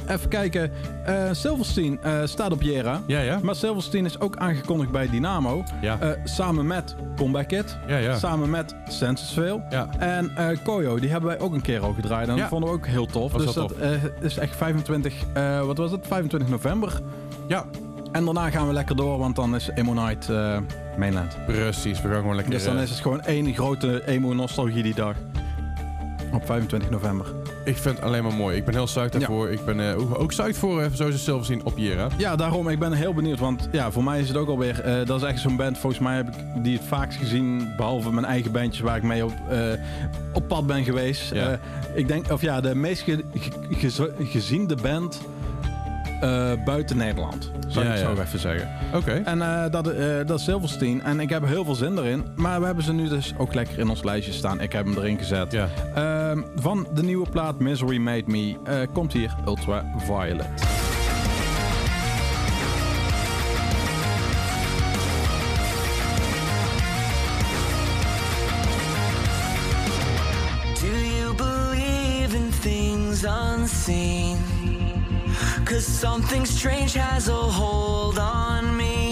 Even 0.10 0.30
kijken. 0.30 0.72
Eh 1.06 1.24
Silverstein 1.32 2.00
eh, 2.04 2.20
staat 2.24 2.52
op 2.52 2.62
Jera. 2.62 3.02
Ja, 3.08 3.20
ja. 3.20 3.40
Maar 3.44 3.56
Silverstein 3.56 4.06
is 4.06 4.20
ook 4.20 4.38
aangekondigd 4.38 4.92
bij 4.92 5.10
Dynamo. 5.10 5.64
Ja, 5.82 6.00
Eh, 6.00 6.10
samen 6.24 6.68
met 6.68 6.96
Comeback 7.16 7.48
Kid. 7.48 7.78
ja, 7.88 7.98
ja. 7.98 8.18
Samen 8.18 8.50
met 8.50 8.76
Sensesville. 8.88 9.62
ja. 9.70 9.90
En 10.00 10.32
Koyo, 10.64 11.00
die 11.00 11.10
hebben 11.10 11.30
wij 11.30 11.40
ook 11.40 11.54
een 11.54 11.62
keer 11.62 11.80
al 11.82 11.94
gedraaid. 11.94 12.28
En 12.28 12.34
Ja. 12.36 12.40
dat 12.40 12.50
vonden 12.50 12.70
we 12.70 12.76
ook 12.76 12.88
heel 12.88 13.06
tof. 13.06 13.32
Was 13.32 13.46
dus 13.46 13.54
dat 13.54 13.74
is 14.22 14.38
echt 14.38 14.56
25, 14.56 15.14
eh, 15.34 15.66
wat 15.66 15.78
was 15.78 15.92
het? 15.92 16.08
25 16.08 16.50
november. 16.50 17.00
Ja, 17.48 17.66
En 18.12 18.26
daarna 18.26 18.50
gaan 18.50 18.68
we 18.68 18.74
lekker 18.74 18.96
door, 18.96 19.18
want 19.18 19.36
dan 19.36 19.56
is 19.56 19.70
Emo 19.76 19.94
Night 19.94 20.30
Mainland. 20.98 21.38
precies. 21.46 22.02
We 22.02 22.08
gaan 22.10 22.18
gewoon 22.18 22.36
lekker... 22.36 22.54
Dus 22.54 22.64
dan 22.64 22.78
is 22.78 22.90
het 22.90 23.00
gewoon 23.00 23.22
één 23.22 23.54
grote 23.54 24.08
emo-nostalgie 24.08 24.84
die 24.84 24.94
dag. 24.96 25.16
Op 26.34 26.46
25 26.46 26.90
november. 26.90 27.26
Ik 27.66 27.78
vind 27.78 27.96
het 27.96 28.06
alleen 28.06 28.24
maar 28.24 28.34
mooi. 28.34 28.58
Ik 28.58 28.66
ben 28.66 28.74
heel 28.74 28.86
psyched 28.86 29.12
daarvoor. 29.12 29.50
Ik 29.50 29.66
ben 29.66 29.90
eh, 29.90 30.20
ook 30.22 30.28
psyched 30.28 30.58
voor, 30.58 30.82
eh, 30.82 30.88
zoals 30.94 31.12
je 31.14 31.18
zelf 31.20 31.46
zien, 31.46 31.62
op 31.66 31.74
Jera. 31.78 32.08
Ja, 32.18 32.36
daarom. 32.36 32.68
Ik 32.70 32.80
ben 32.80 32.92
heel 32.94 33.14
benieuwd. 33.14 33.40
Want 33.40 33.70
ja, 33.72 33.92
voor 33.92 34.04
mij 34.04 34.20
is 34.20 34.28
het 34.28 34.38
ook 34.38 34.48
alweer... 34.48 34.80
eh 34.82 35.06
dat 35.06 35.22
is 35.22 35.28
echt 35.28 35.40
zo'n 35.40 35.56
band, 35.56 35.78
volgens 35.78 36.02
mij 36.02 36.16
heb 36.16 36.28
ik 36.28 36.64
die 36.64 36.78
het 36.78 36.86
vaakst 36.88 37.18
gezien... 37.18 37.74
behalve 37.78 38.12
mijn 38.12 38.26
eigen 38.26 38.52
bandjes 38.52 38.80
waar 38.80 38.98
ik 38.98 39.04
mee 39.04 39.26
op, 39.26 39.34
op 40.34 40.48
pad 40.48 40.68
ben 40.68 40.84
geweest. 40.84 41.34
Ja. 41.34 41.60
Ik 41.94 42.08
denk, 42.08 42.32
of 42.32 42.42
ja, 42.42 42.62
de 42.62 42.76
meest 42.76 43.02
ge- 43.02 43.24
ge- 43.34 43.52
geze- 43.70 44.14
geziende 44.24 44.76
band 44.76 45.20
eh, 46.22 46.52
buiten 46.66 46.98
Nederland. 46.98 47.52
Zou 47.68 47.86
Ja, 47.86 47.92
ik 47.94 48.00
ja. 48.00 48.16
zo 48.16 48.22
even 48.22 48.40
zeggen. 48.40 48.70
Oké. 48.94 49.12
En 49.12 49.42
eh, 49.42 49.72
dat, 49.72 49.88
eh, 49.88 50.06
dat 50.26 50.40
is 50.40 50.44
Silverstein. 50.46 51.04
En 51.04 51.20
ik 51.20 51.30
heb 51.30 51.46
heel 51.46 51.64
veel 51.66 51.76
zin 51.76 51.98
erin. 51.98 52.24
Maar 52.36 52.60
we 52.60 52.66
hebben 52.66 52.84
ze 52.84 52.94
nu 52.94 53.08
dus 53.08 53.34
ook 53.38 53.54
lekker 53.54 53.80
in 53.80 53.90
ons 53.90 54.04
lijstje 54.04 54.34
staan. 54.34 54.62
Ik 54.62 54.72
heb 54.72 54.86
hem 54.86 54.98
erin 54.98 55.18
gezet. 55.18 55.52
Ja. 55.52 55.68
Ehm, 55.96 56.42
van 56.56 56.88
de 56.94 57.04
nieuwe 57.04 57.30
plaat 57.30 57.60
Misery 57.60 57.98
Made 57.98 58.24
Me 58.26 58.56
eh, 58.64 58.76
komt 58.94 59.14
hier 59.14 59.36
Ultra 59.46 59.84
Violet. 59.98 60.48
Do 70.82 70.88
you 70.88 71.34
believe 71.36 72.34
in 72.36 72.50
things 72.62 73.24
unseen? 73.26 74.38
Cause 75.70 75.86
something 75.86 76.48
strange 76.48 76.94
has 76.96 77.28
a 77.30 77.32
hold 77.32 78.18
on 78.18 78.76
me. 78.76 79.09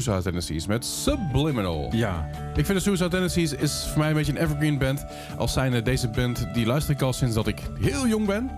Suicide 0.00 0.22
Tendencies 0.22 0.66
met 0.66 0.84
Subliminal. 0.84 1.88
Ja. 1.92 2.28
Ik 2.56 2.66
vind 2.66 2.78
de 2.78 2.84
Suicide 2.84 3.08
Tendencies 3.08 3.52
is 3.52 3.86
voor 3.88 3.98
mij 3.98 4.08
een 4.08 4.14
beetje 4.14 4.32
een 4.32 4.38
evergreen 4.42 4.78
band. 4.78 5.04
Als 5.36 5.52
zijnde 5.52 5.82
deze 5.82 6.08
band, 6.08 6.46
die 6.54 6.66
luister 6.66 6.94
ik 6.94 7.02
al 7.02 7.12
sinds 7.12 7.34
dat 7.34 7.46
ik 7.46 7.60
heel 7.80 8.06
jong 8.06 8.26
ben. 8.26 8.50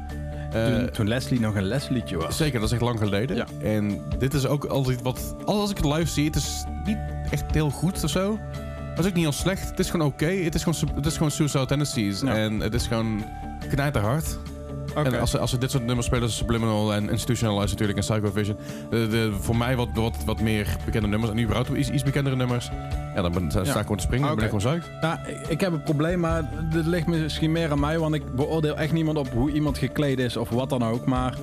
Eh, 0.53 0.67
Toen, 0.67 0.91
toen 0.91 1.09
Leslie 1.09 1.41
nog 1.41 1.55
een 1.55 1.65
Lesliedje 1.65 2.17
was. 2.17 2.37
Zeker, 2.37 2.61
dat 2.61 2.69
is 2.69 2.75
echt 2.75 2.85
lang 2.85 2.99
geleden. 2.99 3.37
Ja. 3.37 3.47
En 3.63 4.01
dit 4.19 4.35
is 4.35 4.47
ook 4.47 4.65
altijd 4.65 5.03
wat... 5.03 5.35
Als 5.45 5.71
ik 5.71 5.77
het 5.77 5.87
live 5.87 6.11
zie, 6.11 6.25
het 6.25 6.37
is 6.37 6.65
niet 6.85 6.99
echt 7.31 7.55
heel 7.55 7.71
goed 7.71 8.05
of 8.05 8.11
zo. 8.11 8.39
Het 8.91 8.99
is 8.99 9.07
ook 9.07 9.15
niet 9.15 9.25
heel 9.25 9.33
slecht. 9.33 9.71
Het 9.71 9.79
is 9.79 9.91
gewoon 9.91 10.07
oké. 10.07 10.27
Het, 10.27 10.55
is 10.55 10.63
gewoon 10.63 10.95
het 10.95 11.07
is 11.07 11.13
gewoon 11.15 11.31
Suicide 11.31 11.67
Tendencies. 11.67 12.21
Ja. 12.21 12.35
En 12.37 12.61
het 12.61 12.75
is 12.75 12.87
gewoon 12.87 13.25
knijterhard. 13.71 14.39
En 15.05 15.21
als 15.21 15.31
ze, 15.31 15.39
als 15.39 15.51
ze 15.51 15.59
dit 15.59 15.71
soort 15.71 15.85
nummers 15.87 16.07
spelen, 16.07 16.29
zoals 16.29 16.37
Subliminal 16.47 16.95
en 16.95 17.11
Institutionalized 17.11 17.71
natuurlijk 17.71 17.99
en 17.99 18.05
Psycho 18.05 18.31
Vision. 18.33 18.57
De, 18.91 19.07
de, 19.09 19.33
voor 19.41 19.57
mij 19.57 19.77
wat, 19.77 19.89
wat, 19.95 20.17
wat 20.25 20.41
meer 20.41 20.77
bekende 20.85 21.09
nummers. 21.09 21.33
En 21.33 21.41
überhaupt 21.41 21.69
iets, 21.69 21.91
iets 21.91 22.03
bekendere 22.03 22.37
nummers. 22.37 22.71
Ja, 23.15 23.23
dan 23.23 23.33
ben, 23.33 23.51
sta 23.51 23.61
Ja. 23.63 23.75
ik 23.75 23.81
gewoon 23.81 23.97
te 23.97 24.03
springen. 24.03 24.27
Dan 24.27 24.37
ben 24.37 24.45
ik 24.45 24.51
gewoon 24.51 24.81
zuik. 24.81 24.83
Ja, 25.01 25.21
ik- 25.49 25.61
heb 25.61 25.73
een 25.73 25.83
probleem, 25.83 26.21
maar 26.21 26.51
dit 26.73 26.87
ligt 26.87 27.07
misschien 27.07 27.53
meer 27.53 27.71
aan 27.71 27.81
mij, 27.81 27.99
want 27.99 28.15
ik 28.15 28.35
beoordeel 28.35 28.77
echt 28.77 28.93
niemand 28.93 29.19
op 29.19 29.29
hoe 29.33 29.51
iemand 29.53 29.79
gekleed 29.79 30.19
is 30.19 30.37
of 30.37 30.49
wat 30.49 30.71
dan 30.71 30.85
ook. 30.85 31.05
Maar 31.07 31.35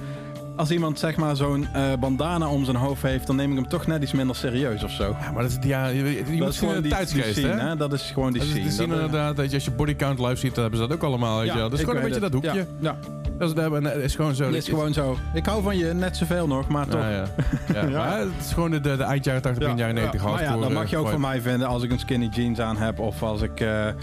als 0.56 0.72
iemand 0.72 1.00
zeg 1.00 1.16
maar 1.16 1.36
zo'n 1.36 1.68
eh, 1.74 1.94
bandana 2.00 2.48
om 2.50 2.63
zijn 2.66 2.76
hoofd 2.78 3.02
heeft, 3.02 3.28
dan 3.28 3.36
neem 3.36 3.50
ik 3.52 3.56
hem 3.58 3.68
toch 3.68 3.88
net 3.88 4.04
iets 4.04 4.12
minder 4.12 4.36
serieus 4.36 4.84
of 4.84 4.92
zo. 4.92 5.16
Ja, 5.22 5.32
maar 5.32 5.42
dat 5.44 5.52
is, 5.52 5.58
ja, 5.68 5.88
je, 5.88 5.96
je 6.12 6.24
moet 6.30 6.39
dat 6.39 6.50
is 6.50 6.58
gewoon 6.60 6.76
een 6.76 6.82
die, 6.82 6.92
tijdsgeest, 6.92 7.26
die 7.26 7.34
scene, 7.34 7.62
hè? 7.62 7.68
hè? 7.68 7.76
Dat 7.76 7.94
is 7.94 8.12
gewoon 8.13 8.32
die 8.32 8.38
Dat 8.42 8.48
is, 8.48 8.54
scene. 8.54 8.68
die 8.68 8.78
zien 8.78 8.89
Dat, 8.89 8.98
eh, 8.98 9.04
inderdaad, 9.06 9.36
dat 9.36 9.50
je, 9.50 9.56
als 9.56 9.66
je 9.66 9.72
bodycount 9.72 10.20
live 10.20 10.36
ziet, 10.36 10.54
dan 10.56 10.62
hebben 10.63 10.82
ze 10.82 10.88
dat 10.88 10.98
ook 10.98 11.04
allemaal. 11.04 11.39
Weet 11.39 11.54
je. 11.54 11.58
Dat 11.60 11.74
is 11.74 11.80
gewoon 11.80 11.96
een 11.96 12.02
beetje 12.04 12.20
dat 12.20 12.34
hoekje. 12.34 12.66
Ja, 12.80 12.96
Dat 13.38 13.48
is, 13.50 13.54
dat 13.56 13.96
is 13.96 14.15
gewoon 14.15 14.36
zo. 14.36 14.43
ja. 14.43 14.50
dat 14.50 14.60
is 14.60 14.67
gewoon 14.69 14.93
zo. 14.93 15.17
Ik 15.34 15.46
hou 15.46 15.63
van 15.63 15.78
je 15.78 15.93
net 15.93 16.17
zoveel 16.17 16.48
nog, 16.48 16.67
maar 16.67 16.88
toch. 16.88 17.00
Ja, 17.02 17.10
ja. 17.10 17.26
Ja, 17.74 17.86
Ja. 17.89 17.98
Maar 17.98 18.19
het 18.19 18.30
is 18.39 18.54
gewoon 18.54 18.72
de, 18.72 18.80
de, 18.82 18.98
de 18.98 19.04
eind 19.04 19.26
jaren 19.26 19.41
80, 19.41 19.62
begin 19.63 19.78
jaren 19.78 19.96
90 19.96 20.24
Maar 20.24 20.41
ja, 20.43 20.58
dat 20.58 20.72
mag 20.72 20.89
je 20.89 20.98
ook 20.98 21.06
eh, 21.06 21.12
van 21.12 21.22
mij 21.22 21.41
vinden 21.41 21.67
als 21.67 21.84
ik 21.84 21.91
een 21.91 22.00
skinny 22.00 22.28
jeans 22.32 22.60
aan 22.60 22.78
heb 22.78 23.00
of 23.00 23.24
als 23.24 23.41
ik 23.41 23.60
eh, 23.60 23.88
eh, 23.88 23.96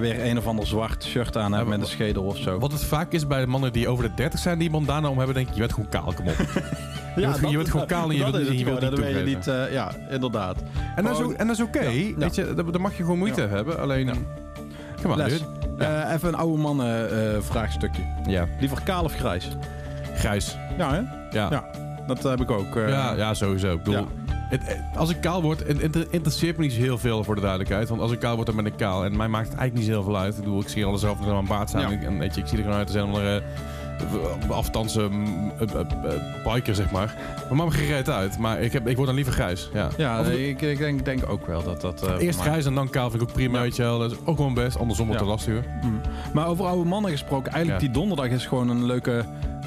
weer 0.00 0.24
een 0.24 0.38
of 0.38 0.46
ander 0.46 0.66
zwart 0.66 1.04
shirt 1.04 1.36
aan 1.36 1.52
heb 1.52 1.62
Ja, 1.62 1.68
met 1.68 1.78
maar- 1.78 1.86
een 1.86 1.92
schedel 1.92 2.22
of 2.24 2.36
zo. 2.36 2.58
Wat 2.58 2.72
het 2.72 2.84
vaak 2.84 3.12
is 3.12 3.26
bij 3.26 3.40
de 3.40 3.46
mannen 3.46 3.72
die 3.72 3.88
over 3.88 4.04
de 4.04 4.14
30 4.14 4.40
zijn 4.40 4.58
die 4.58 4.70
bandana 4.70 5.08
om 5.08 5.16
hebben, 5.16 5.34
denk 5.34 5.48
ik, 5.48 5.54
je 5.54 5.60
bent 5.60 5.72
gewoon 5.72 5.88
kaal, 5.88 6.12
kom 6.14 6.26
op. 6.28 6.34
je 7.16 7.20
bent, 7.20 7.40
dat- 7.40 7.50
je 7.50 7.56
bent 7.56 7.70
gewoon 7.70 7.86
kaal 7.86 8.10
en 8.10 8.16
je 8.16 8.22
wilt, 8.22 8.34
is 8.34 8.40
je 8.58 8.64
wilt 8.64 8.78
gewoon, 8.78 8.80
niet 8.80 8.90
dat 8.90 8.98
weet 8.98 9.08
je 9.08 9.14
toegeven. 9.14 9.38
niet. 9.38 9.68
eh, 9.68 9.72
ja, 9.72 9.92
inderdaad. 10.10 10.56
En 10.96 11.04
dat 11.04 11.20
is, 11.20 11.34
en 11.36 11.46
dat 11.46 11.56
is 11.56 11.62
oké, 11.62 11.82
Ja, 11.82 11.90
ja. 11.90 12.14
weet 12.16 12.34
je, 12.34 12.54
daar, 12.54 12.80
mag 12.80 12.96
je 12.96 13.02
gewoon 13.02 13.18
moeite 13.18 13.40
Ja. 13.42 13.48
hebben, 13.48 13.78
alleen... 13.80 14.06
Ja. 14.06 14.12
Come 15.02 15.65
Eh, 15.78 16.12
even 16.12 16.28
een 16.28 16.34
oude 16.34 16.58
mannen 16.62 17.10
eh, 17.10 17.40
vraagstukje. 17.40 18.02
Ja, 18.26 18.46
Liever 18.60 18.82
kaal 18.82 19.04
of 19.04 19.14
grijs? 19.14 19.48
grijs. 20.14 20.56
Ja, 20.78 20.90
hè? 20.90 20.96
Ja, 20.96 21.06
ja. 21.30 21.48
Ja. 21.50 21.64
Dat 22.06 22.22
heb 22.22 22.40
ik 22.40 22.50
ook. 22.50 22.76
eh, 22.76 22.88
ja, 22.88 23.34
sowieso. 23.34 23.72
Ik 23.72 23.78
bedoel, 23.82 23.94
Ja. 24.00 24.04
het- 24.48 24.66
het- 24.66 24.80
als 24.96 25.10
ik 25.10 25.20
kaal 25.20 25.42
word, 25.42 25.66
het, 25.66 25.80
het 25.82 26.06
interesseert 26.10 26.56
me 26.56 26.62
niet 26.62 26.72
zo 26.72 26.80
heel 26.80 26.98
veel 26.98 27.24
voor 27.24 27.34
de 27.34 27.40
duidelijkheid. 27.40 27.88
Want 27.88 28.00
als 28.00 28.12
ik 28.12 28.18
kaal 28.18 28.34
word, 28.34 28.46
dan 28.46 28.56
ben 28.56 28.66
ik 28.66 28.76
kaal. 28.76 29.04
En 29.04 29.16
mij 29.16 29.28
maakt 29.28 29.48
het 29.48 29.58
eigenlijk 29.58 29.74
niet 29.74 29.84
zo 29.94 30.00
heel 30.02 30.10
veel 30.10 30.18
uit. 30.22 30.34
Ik 30.36 30.44
bedoel, 30.44 30.60
ik 30.60 30.68
zie 30.68 30.84
alles 30.84 31.04
aan 31.04 31.16
mijn 31.26 31.46
baard 31.46 31.68
staan. 31.68 31.80
Ja. 31.80 31.90
En, 31.90 32.02
en 32.06 32.18
weet 32.18 32.34
je, 32.34 32.40
ik 32.40 32.46
zie 32.46 32.56
er 32.58 32.62
gewoon 32.62 32.78
uit 32.78 32.86
als 32.86 32.96
een 32.96 33.02
andere 33.02 33.42
aftansen 34.48 35.12
mm, 35.12 35.52
eh, 35.58 35.68
eh, 35.74 35.80
eh, 35.80 36.52
biker, 36.54 36.74
zeg 36.74 36.90
maar. 36.90 37.14
Me 37.52 37.70
gereed 37.70 38.10
uit. 38.10 38.38
Maar 38.38 38.60
ik, 38.60 38.72
heb, 38.72 38.88
ik 38.88 38.94
word 38.94 39.06
dan 39.06 39.14
liever 39.16 39.32
grijs. 39.32 39.70
Ja. 39.72 39.88
Ja, 39.96 40.20
Of- 40.20 40.28
ik, 40.28 40.60
ik 40.62 40.78
denk, 40.78 41.04
denk 41.04 41.28
ook 41.28 41.46
wel 41.46 41.62
dat 41.62 41.80
dat... 41.80 42.02
eh, 42.02 42.14
Eerst 42.26 42.40
grijs 42.40 42.66
en 42.66 42.74
dan 42.74 42.90
kaal 42.90 43.10
vind 43.10 43.22
ik 43.22 43.28
ook 43.28 43.34
prima, 43.34 43.56
Ja. 43.56 43.62
weet 43.62 43.76
je 43.76 43.82
wel. 43.82 43.98
Dat 43.98 44.10
is 44.10 44.16
ook 44.24 44.36
gewoon 44.36 44.54
best. 44.54 44.78
Andersom 44.78 45.06
wordt 45.06 45.20
Ja. 45.20 45.26
het 45.26 45.36
lastiger. 45.36 45.64
Mm. 45.82 46.00
Maar 46.32 46.46
over 46.46 46.64
oude 46.66 46.88
mannen 46.88 47.10
gesproken, 47.10 47.52
eigenlijk 47.52 47.80
die 47.84 47.90
donderdag 47.92 48.26
is 48.28 48.46
gewoon 48.46 48.68
een 48.68 48.84
leuke 48.84 49.24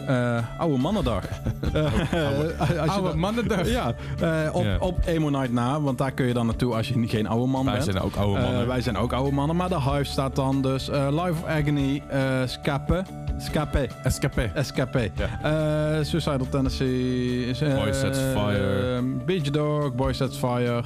eh, 0.08 0.38
oude 0.58 0.78
mannendag. 0.78 1.24
Eh, 1.74 1.92
je 2.70 2.82
Oude 2.88 3.16
mannendag. 3.18 3.70
Ja, 3.70 3.94
eh, 4.20 4.50
op, 4.56 4.64
Ja. 4.64 4.78
op 4.80 5.00
Emo 5.06 5.30
Night 5.30 5.52
na, 5.52 5.82
want 5.82 5.98
daar 5.98 6.12
kun 6.12 6.26
je 6.26 6.34
dan 6.34 6.46
naartoe 6.46 6.76
als 6.76 6.88
je 6.88 7.08
geen 7.08 7.28
oude 7.28 7.46
man 7.48 7.66
Wij 7.66 7.74
bent. 7.74 7.86
zijn 7.86 8.00
ook 8.00 8.16
oude 8.16 8.38
Eh, 8.40 8.44
mannen. 8.46 8.68
wij 8.68 8.82
zijn 8.82 8.98
ook 8.98 9.14
oude 9.14 9.32
mannen, 9.32 9.56
maar 9.56 9.70
de 9.70 9.82
Hive 9.82 10.04
staat 10.04 10.36
dan 10.36 10.62
dus 10.62 10.90
eh, 10.90 11.08
Life 11.10 11.32
of 11.32 11.46
Agony, 11.46 12.02
eh 12.10 12.42
Scape, 13.40 13.78
Scape, 13.78 13.90
Escapé. 14.04 14.52
Escape, 14.56 15.12
Ja. 15.16 15.98
Eh, 15.98 16.04
Suicidal 16.04 16.48
Tennessee, 16.50 17.52
eh, 17.62 17.76
Boy 17.76 17.94
Sets 17.94 18.20
Fire. 18.20 18.96
eh, 18.98 19.04
Beach 19.26 19.50
Dog, 19.50 19.96
Boy 19.96 20.14
Sets 20.14 20.38
Fire. 20.38 20.84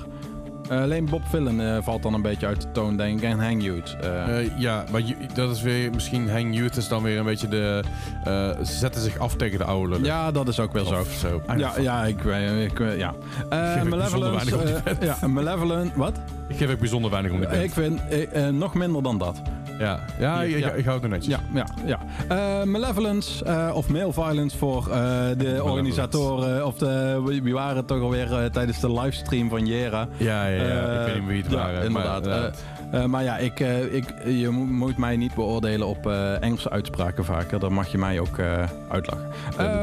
Eh, 0.69 0.81
alleen 0.81 1.05
Bob 1.05 1.21
Villen 1.29 1.75
eh, 1.75 1.83
valt 1.83 2.03
dan 2.03 2.13
een 2.13 2.21
beetje 2.21 2.47
uit 2.47 2.61
de 2.61 2.71
toon, 2.71 2.97
denk 2.97 3.17
ik, 3.21 3.29
en 3.29 3.39
Hang 3.39 3.63
Youth. 3.63 3.97
ja, 4.57 4.83
maar 4.91 5.01
dat 5.33 5.51
is 5.55 5.61
weer 5.61 5.89
misschien 5.93 6.29
Hang 6.29 6.55
Youth 6.55 6.77
is 6.77 6.87
dan 6.87 7.03
weer 7.03 7.17
een 7.17 7.25
beetje 7.25 7.47
de. 7.47 7.83
ze 8.65 8.73
zetten 8.73 9.01
zich 9.01 9.17
af 9.17 9.35
tegen 9.35 9.57
de 9.57 9.63
oude 9.65 9.89
lullen. 9.89 10.05
ja, 10.05 10.31
dat 10.31 10.47
is 10.47 10.59
ook 10.59 10.73
wel 10.73 10.85
zo. 10.85 11.03
Zo. 11.19 11.41
Ja, 11.57 11.71
ja, 11.79 12.05
ik 12.05 12.19
weet, 12.19 12.71
ik, 12.71 12.79
ja. 12.97 13.13
Bijzonder 13.49 13.89
Malevolence, 13.89 14.45
weinig 14.45 14.85
om 14.85 14.97
die 14.99 15.07
ja, 15.21 15.27
Malevolent, 15.27 15.95
wat? 15.95 16.17
Ik 16.47 16.57
geef 16.57 16.71
ook 16.71 16.79
bijzonder 16.79 17.11
weinig 17.11 17.31
om 17.31 17.39
die 17.39 17.47
band. 17.49 17.61
Ik 17.63 17.71
vind 17.71 18.01
nog 18.57 18.73
minder 18.73 19.03
dan 19.03 19.17
dat. 19.17 19.41
Ja, 19.79 19.99
ja, 20.19 20.41
ik, 20.41 20.59
Ja. 20.59 20.71
ik, 20.71 20.75
ik 20.77 20.85
hou 20.85 20.99
het 21.01 21.09
nog 21.09 21.11
netjes. 21.11 21.35
Ja, 21.53 21.65
ja, 21.65 21.67
ja. 21.85 21.99
Eh, 22.59 22.63
Malevolence 22.65 23.45
eh, 23.45 23.71
of 23.75 23.89
Male 23.89 24.13
Violence 24.13 24.57
voor 24.57 24.89
eh, 24.89 24.97
de 25.37 25.63
organisatoren. 25.63 26.65
Of 26.65 26.77
de, 26.77 27.21
wie 27.43 27.53
waren 27.53 27.77
het 27.77 27.87
toch 27.87 28.01
alweer 28.01 28.49
tijdens 28.51 28.79
de 28.79 28.91
livestream 28.93 29.49
van 29.49 29.65
Jera. 29.65 30.07
Ja, 30.17 30.45
ja, 30.47 30.63
ja. 30.63 30.99
Ik 30.99 31.05
weet 31.05 31.19
niet 31.19 31.27
wie 31.29 31.41
het 31.43 31.51
waren. 31.51 31.85
inderdaad. 31.85 32.25
Maar, 32.25 32.51
Eh, 32.93 33.05
maar 33.05 33.23
ja, 33.23 33.37
ik, 33.37 33.59
eh, 33.59 33.93
ik, 33.93 34.05
je 34.25 34.49
mo- 34.49 34.65
moet 34.65 34.97
mij 34.97 35.17
niet 35.17 35.33
beoordelen 35.35 35.87
op 35.87 36.07
eh, 36.07 36.41
Engelse 36.43 36.69
uitspraken 36.69 37.25
vaker. 37.25 37.59
Dan 37.59 37.73
mag 37.73 37.87
je 37.87 37.97
mij 37.97 38.19
ook 38.19 38.39
uitlachen. 38.89 39.25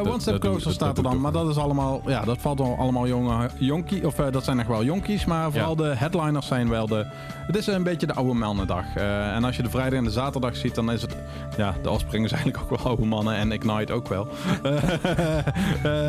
One 0.06 0.20
Step 0.20 0.38
Closer 0.40 0.72
staat 0.72 0.96
er 0.96 1.02
dan. 1.02 1.20
Maar 1.20 1.32
dat 1.32 1.48
is 1.48 1.56
allemaal, 1.56 2.02
ja, 2.06 2.24
dat 2.24 2.38
valt 2.40 2.60
al- 2.60 2.76
allemaal 2.78 3.06
jonge 3.08 3.48
jonkie. 3.58 4.06
Of 4.06 4.14
dat 4.14 4.44
zijn 4.44 4.58
echt 4.58 4.68
wel 4.68 4.84
jonkies. 4.84 5.24
Maar 5.24 5.50
vooral 5.52 5.76
de 5.76 5.92
headliners 5.96 6.46
zijn 6.46 6.68
wel 6.68 6.86
de. 6.86 7.06
Het 7.46 7.56
is 7.56 7.66
een 7.66 7.82
beetje 7.82 8.06
de 8.06 8.14
oude 8.14 8.34
mannendag. 8.34 8.84
En 9.34 9.44
als 9.44 9.56
je 9.56 9.62
de 9.62 9.70
vrijdag 9.70 9.98
en 9.98 10.04
de 10.04 10.10
zaterdag 10.10 10.56
ziet, 10.56 10.74
dan 10.74 10.90
is 10.90 11.02
het. 11.02 11.16
Ja, 11.56 11.74
de 11.82 11.90
Offspring 11.90 12.24
is 12.24 12.32
eigenlijk 12.38 12.62
ook 12.62 12.78
wel 12.78 12.86
oude 12.86 13.04
mannen. 13.06 13.34
En 13.34 13.52
Ignite 13.52 13.92
ook 13.92 14.08
wel. 14.08 14.28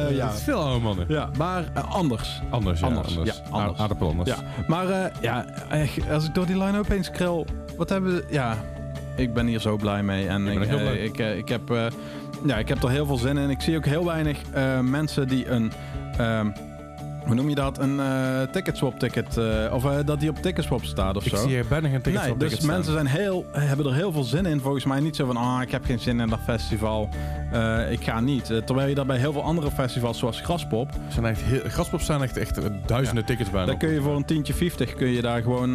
Ja. 0.09 0.27
Het 0.27 0.35
is 0.37 0.43
veel 0.43 0.59
oude 0.59 0.79
mannen. 0.79 1.05
ja, 1.09 1.29
maar 1.37 1.63
anders. 1.89 2.41
Anders, 2.49 2.79
ja. 2.79 2.85
Anders, 2.87 3.17
Anders. 3.17 3.37
ja, 3.37 3.43
anders. 3.49 3.79
Aardappel 3.79 4.07
anders. 4.07 4.29
Ja, 4.29 4.35
maar 4.67 5.11
ja, 5.21 5.45
als 6.11 6.25
ik 6.25 6.33
door 6.33 6.45
die 6.45 6.57
line 6.57 6.77
opeens 6.91 7.07
scroll, 7.07 7.45
wat 7.77 7.89
hebben 7.89 8.15
we... 8.15 8.23
Ja, 8.29 8.57
ik 9.15 9.33
ben 9.33 9.45
hier 9.47 9.59
zo 9.59 9.75
blij 9.75 10.03
mee. 10.03 10.27
En 10.27 10.47
Ik 10.47 10.61
ik, 10.61 10.69
eh, 10.69 10.75
blij. 10.75 10.97
ik, 10.97 11.19
eh, 11.19 11.37
ik, 11.37 11.49
heb, 11.49 11.69
eh, 11.71 11.85
ja, 12.45 12.57
ik 12.57 12.67
heb 12.67 12.83
er 12.83 12.89
heel 12.89 13.05
veel 13.05 13.17
zin 13.17 13.37
in. 13.37 13.49
Ik 13.49 13.61
zie 13.61 13.77
ook 13.77 13.85
heel 13.85 14.05
weinig 14.05 14.37
mensen 14.81 15.27
die 15.27 15.49
een... 15.49 15.71
ehm, 16.17 16.49
hoe 17.25 17.35
noem 17.35 17.49
je 17.49 17.55
dat? 17.55 17.79
Een 17.79 17.99
eh 17.99 18.41
ticketswap 18.51 18.99
ticket. 18.99 19.37
eh, 19.37 19.73
of 19.73 19.85
eh, 19.85 19.97
dat 20.05 20.19
die 20.19 20.29
op 20.29 20.37
ticketswap 20.41 20.83
staat 20.83 21.15
of 21.17 21.25
Ik 21.25 21.31
zo. 21.35 21.41
zie 21.41 21.47
hier 21.49 21.65
bijna 21.69 21.89
geen 21.89 22.01
tickets 22.01 22.25
Nee, 22.25 22.37
dus 22.37 22.59
mensen 22.59 22.93
zijn 22.93 23.05
heel, 23.07 23.45
hebben 23.51 23.85
er 23.85 23.93
heel 23.93 24.11
veel 24.11 24.23
zin 24.23 24.45
in. 24.45 24.59
Volgens 24.59 24.85
mij 24.85 24.99
niet 24.99 25.15
zo 25.15 25.25
van, 25.25 25.37
ah, 25.37 25.61
ik 25.61 25.71
heb 25.71 25.85
geen 25.85 25.99
zin 25.99 26.19
in 26.19 26.27
dat 26.29 26.39
festival. 26.45 27.09
Ik 27.89 28.03
ga 28.03 28.19
niet. 28.19 28.45
Terwijl 28.65 28.87
je 28.89 28.95
dat 28.95 29.07
bij 29.07 29.17
heel 29.17 29.33
veel 29.33 29.43
andere 29.43 29.71
festivals, 29.71 30.17
zoals 30.19 30.41
Graspop. 30.41 30.89
Zijn 31.09 31.25
echt 31.25 31.41
heel, 31.41 31.61
Graspop 31.67 32.01
staan 32.01 32.23
echt, 32.23 32.37
echt 32.37 32.59
duizenden 32.85 33.25
tickets 33.25 33.49
bijna. 33.49 33.65
dan 33.65 33.77
kun 33.77 33.89
je 33.89 34.01
voor 34.01 34.15
een 34.15 34.25
tientje 34.25 34.53
50 34.53 34.93
kun 34.93 35.07
je 35.07 35.21
daar 35.21 35.41
gewoon 35.41 35.73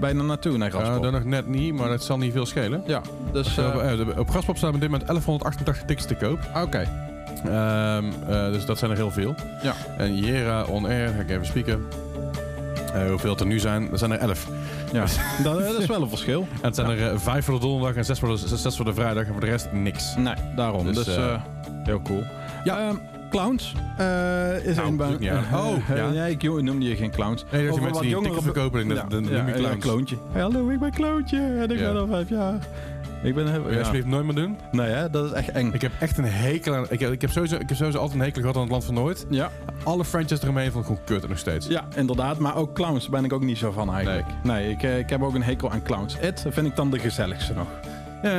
bijna 0.00 0.22
naartoe 0.22 0.56
naar 0.56 0.72
Ja, 0.72 0.78
Graspop. 0.78 1.02
dat 1.02 1.12
nog 1.12 1.24
net 1.24 1.46
niet, 1.46 1.74
maar 1.74 1.88
dat 1.88 2.04
zal 2.04 2.18
niet 2.18 2.32
veel 2.32 2.46
schelen. 2.46 2.82
Ja, 2.86 3.00
dus... 3.32 3.58
Op 4.16 4.30
Graspop 4.30 4.56
staan 4.56 4.74
op 4.74 4.80
dit 4.80 4.90
moment 4.90 5.06
1188 5.08 5.84
tickets 5.86 6.06
te 6.06 6.14
koop. 6.14 6.38
Oké. 6.62 7.07
Ehm, 7.44 8.04
eh, 8.28 8.52
dus 8.52 8.64
dat 8.66 8.78
zijn 8.78 8.90
er 8.90 8.96
heel 8.96 9.10
veel. 9.10 9.34
Ja. 9.62 9.74
En 9.96 10.16
Jera 10.16 10.64
on 10.64 10.86
air, 10.86 11.08
ga 11.08 11.20
ik 11.20 11.30
even 11.30 11.46
spieken. 11.46 11.84
Eh, 12.94 13.08
hoeveel 13.08 13.30
het 13.30 13.40
er 13.40 13.46
nu 13.46 13.58
zijn? 13.58 13.90
Er 13.92 13.98
zijn 13.98 14.10
er 14.12 14.18
11. 14.18 14.46
Ja, 14.92 15.04
dat, 15.44 15.58
dat 15.58 15.78
is 15.78 15.86
wel 15.86 16.02
een 16.02 16.08
verschil. 16.08 16.40
En 16.40 16.66
het 16.66 16.74
zijn 16.74 16.90
er 16.90 17.10
eh, 17.10 17.18
vijf 17.18 17.44
voor 17.44 17.54
de 17.54 17.60
donderdag 17.60 17.96
en 17.96 18.04
zes 18.04 18.18
voor 18.18 18.28
de, 18.28 18.36
zes, 18.36 18.62
zes 18.62 18.76
voor 18.76 18.84
de 18.84 18.94
vrijdag. 18.94 19.24
En 19.24 19.32
voor 19.32 19.40
de 19.40 19.46
rest 19.46 19.68
niks. 19.72 20.14
Nee, 20.16 20.34
daarom. 20.56 20.84
Dus, 20.86 20.96
Dus, 21.04 21.16
eh, 21.16 21.24
eh, 21.32 21.40
heel 21.84 22.02
cool. 22.02 22.22
Ja, 22.64 22.78
ehm, 22.88 22.96
Clowns 23.30 23.74
eh, 23.98 24.64
is 24.64 24.76
Nou, 24.76 24.88
een. 24.88 25.20
Oh, 25.54 25.76
ja. 25.96 26.08
nee, 26.10 26.30
ik 26.30 26.42
noemde 26.42 26.88
je 26.88 26.96
geen 26.96 27.10
clowns. 27.10 27.44
Nee, 27.52 27.64
dat 27.66 27.74
die 27.74 27.82
mensen 27.82 28.02
die 28.02 28.10
een 28.16 28.22
jongere 28.22 28.34
ticket 28.34 28.52
be- 28.52 28.60
verkopen, 28.60 28.80
en 28.80 28.88
Ja, 28.94 29.04
dan 29.08 29.22
noem 29.22 29.32
je 29.46 29.76
clowns. 29.78 30.14
hallo, 30.32 30.68
ik 30.68 30.78
ben 30.78 30.90
Kloontje 30.90 31.38
en 31.38 31.70
ik 31.70 31.78
ben 31.78 31.96
al 31.96 32.06
vijf 32.06 32.28
jaar. 32.28 32.58
Ik 33.22 33.34
ben... 33.34 33.46
Je 33.46 33.70
Ja. 33.70 33.78
alsjeblieft 33.78 34.06
nooit 34.06 34.24
meer 34.24 34.34
doen? 34.34 34.58
Nee, 34.72 34.88
hè, 34.90 35.10
dat 35.10 35.24
is 35.24 35.32
echt 35.32 35.48
eng. 35.50 35.70
Ik 35.72 35.80
heb 35.80 35.92
echt 36.00 36.18
een 36.18 36.24
hekel 36.24 36.74
aan... 36.74 36.86
Ik 36.88 37.00
heb, 37.00 37.12
ik 37.12 37.20
heb, 37.20 37.30
sowieso, 37.30 37.54
ik 37.56 37.68
heb 37.68 37.76
sowieso 37.76 37.98
altijd 37.98 38.18
een 38.18 38.24
hekel 38.24 38.40
gehad 38.40 38.56
aan 38.56 38.62
het 38.62 38.70
land 38.70 38.84
van 38.84 38.94
nooit. 38.94 39.26
Ja, 39.30 39.50
Alle 39.84 40.04
franchises 40.04 40.42
eromheen 40.42 40.70
vond 40.72 40.84
ik 40.88 40.90
gewoon 40.96 41.04
kut 41.20 41.28
nog 41.28 41.38
steeds. 41.38 41.66
ja, 41.66 41.84
inderdaad. 41.96 42.38
Maar 42.38 42.56
ook 42.56 42.74
clowns 42.74 43.08
ben 43.08 43.24
ik 43.24 43.32
ook 43.32 43.42
niet 43.44 43.58
zo 43.58 43.70
van 43.70 43.92
eigenlijk. 43.94 44.26
Nee, 44.42 44.70
ik, 44.70 44.82
eh, 44.82 44.98
ik 44.98 45.10
heb 45.10 45.22
ook 45.22 45.34
een 45.34 45.42
hekel 45.42 45.70
aan 45.70 45.82
clowns. 45.82 46.16
It 46.20 46.44
vind 46.50 46.66
ik 46.66 46.76
dan 46.76 46.90
de 46.90 46.98
gezelligste 46.98 47.52
nog. 47.54 47.66
Ja, 48.22 48.30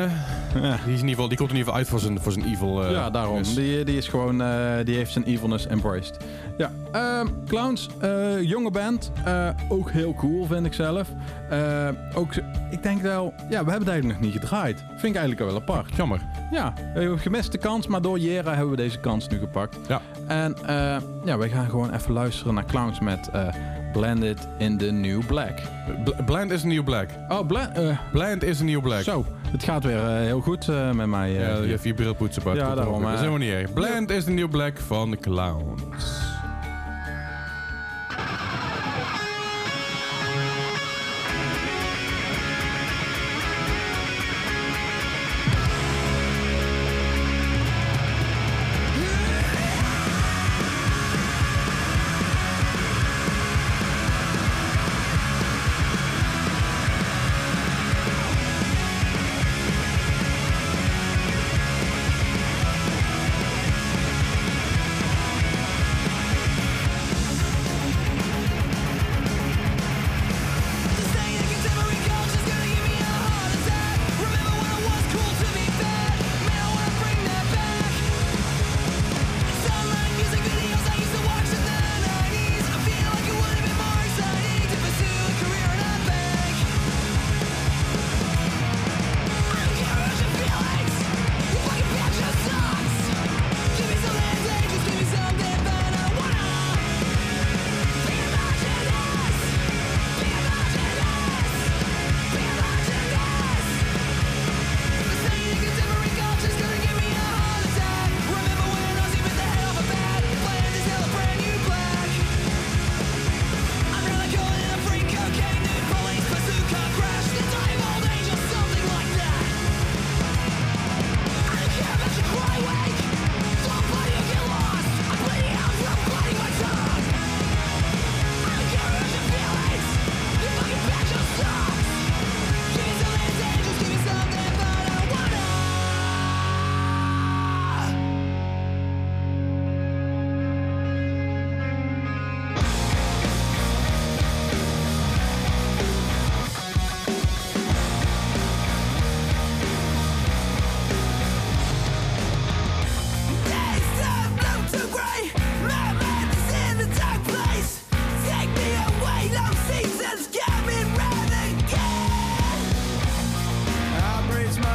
Ja. 0.62 0.78
die, 0.86 0.94
is 0.94 1.02
in 1.02 1.08
ieder 1.08 1.10
geval, 1.10 1.28
die 1.28 1.38
komt 1.38 1.50
in 1.50 1.56
ieder 1.58 1.74
geval 1.74 1.74
uit 1.76 1.88
voor 1.88 2.00
zijn, 2.00 2.20
voor 2.20 2.32
zijn 2.32 2.46
evil. 2.46 2.84
eh, 2.86 2.92
ja, 2.92 3.10
daarom. 3.10 3.44
Die, 3.44 3.84
die 3.84 3.98
is 3.98 4.08
gewoon, 4.08 4.42
eh, 4.42 4.74
die 4.84 4.96
heeft 4.96 5.12
zijn 5.12 5.26
evilness 5.26 5.68
embraced. 5.68 6.18
Ja, 6.60 6.72
ehm, 6.91 7.28
Clowns, 7.48 7.89
eh, 8.00 8.41
jonge 8.41 8.72
band. 8.72 9.12
eh, 9.26 9.50
ook 9.69 9.91
heel 9.91 10.13
cool, 10.13 10.45
vind 10.45 10.65
ik 10.65 10.74
zelf. 10.74 11.08
Eh, 11.50 11.88
ook, 12.15 12.36
ik 12.72 12.84
denk 12.84 13.02
wel, 13.02 13.34
ja, 13.38 13.48
we 13.48 13.56
hebben 13.56 13.74
het 13.80 13.88
eigenlijk 13.88 14.19
nog 14.19 14.32
niet 14.32 14.41
gedraaid. 14.41 14.80
Vind 14.89 15.15
ik 15.15 15.22
eigenlijk 15.22 15.52
wel 15.52 15.56
apart. 15.62 15.95
Jammer. 15.95 16.22
Ja, 16.52 16.74
we 16.76 16.82
hebben 16.84 17.12
een 17.12 17.19
gemiste 17.19 17.58
kans, 17.58 17.88
maar 17.88 18.02
door 18.02 18.19
Jera 18.19 18.52
hebben 18.52 18.69
we 18.69 18.76
deze 18.76 19.00
kans 19.00 19.28
nu 19.28 19.38
gepakt. 19.39 19.78
Ja. 19.88 20.02
En 20.28 20.56
ja, 21.26 21.38
wij 21.38 21.50
gaan 21.50 21.69
gewoon 21.69 21.93
even 21.93 22.13
luisteren 22.13 22.54
naar 22.54 22.65
Clowns 22.65 23.00
met 23.00 23.30
Blended 23.93 24.48
in 24.58 24.78
the 24.78 24.91
New 24.91 25.26
Black. 25.26 25.60
Bl- 26.04 26.24
Blind 26.26 26.52
is 26.52 26.63
a 26.63 26.67
new 26.67 26.84
black. 26.84 27.10
Oh, 27.30 27.48
bla 27.48 27.72
Blind 28.12 28.43
is 28.43 28.62
a 28.62 28.63
new 28.63 28.82
black. 28.82 29.02
zo. 29.04 29.26
Het 29.52 29.63
gaat 29.63 29.84
weer 29.84 30.06
heel 30.06 30.41
goed 30.41 30.67
met 30.93 31.08
mij. 31.08 31.32
Ja, 31.32 31.58
je 31.58 31.69
hebt 31.69 31.84
je 31.84 31.93
bril 31.93 32.13
poetsen, 32.13 32.43
Bart. 32.43 32.58
Ja, 32.58 32.76
daarom. 32.76 33.02
Dat 33.02 33.12
is 33.13 33.17
helemaal 33.17 33.39
niet 33.39 33.52
erg. 33.52 33.74
Blind 33.74 34.10
is 34.10 34.24
the 34.24 34.32
new 34.32 34.50
black 34.50 34.78
van 34.78 35.12
de 35.12 35.17
Clowns. 35.17 36.29
you 38.20 38.49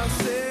myself 0.04 0.43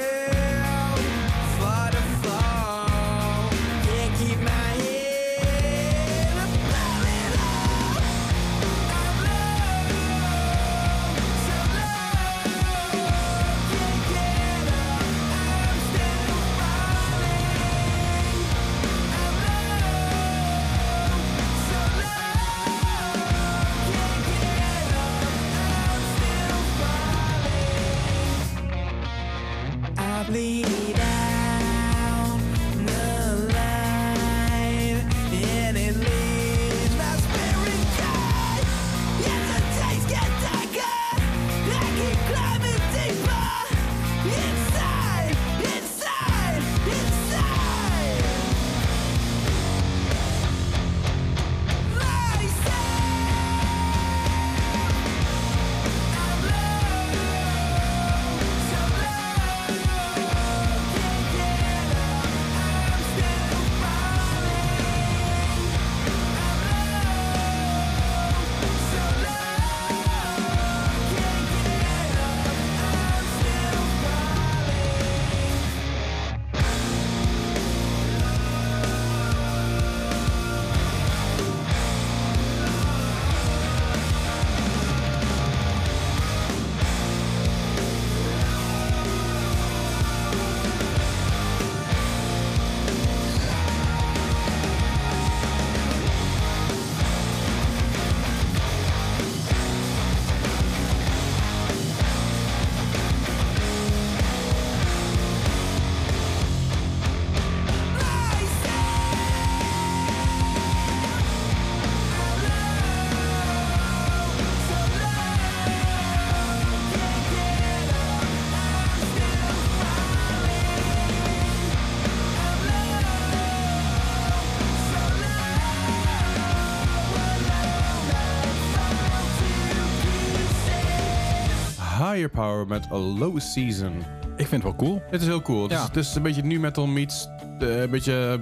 Higher 132.34 132.46
Power 132.52 132.68
met 132.68 132.92
A 132.92 132.96
Low 132.98 133.40
Season. 133.40 133.94
Ik 134.38 134.48
vind 134.48 134.52
het 134.52 134.64
wel 134.64 134.76
cool. 134.76 135.02
Het 135.10 135.22
is 135.22 135.28
heel 135.28 135.42
cool. 135.42 135.62
Het, 135.64 135.72
Ja. 135.72 135.78
is, 135.78 135.84
het 135.88 135.96
is 135.96 136.16
een 136.16 136.22
beetje 136.22 136.42
nu 136.44 136.60
metal 136.60 136.88
meets 136.88 137.28
eh, 137.60 137.82
een 137.82 137.90
beetje 137.90 138.40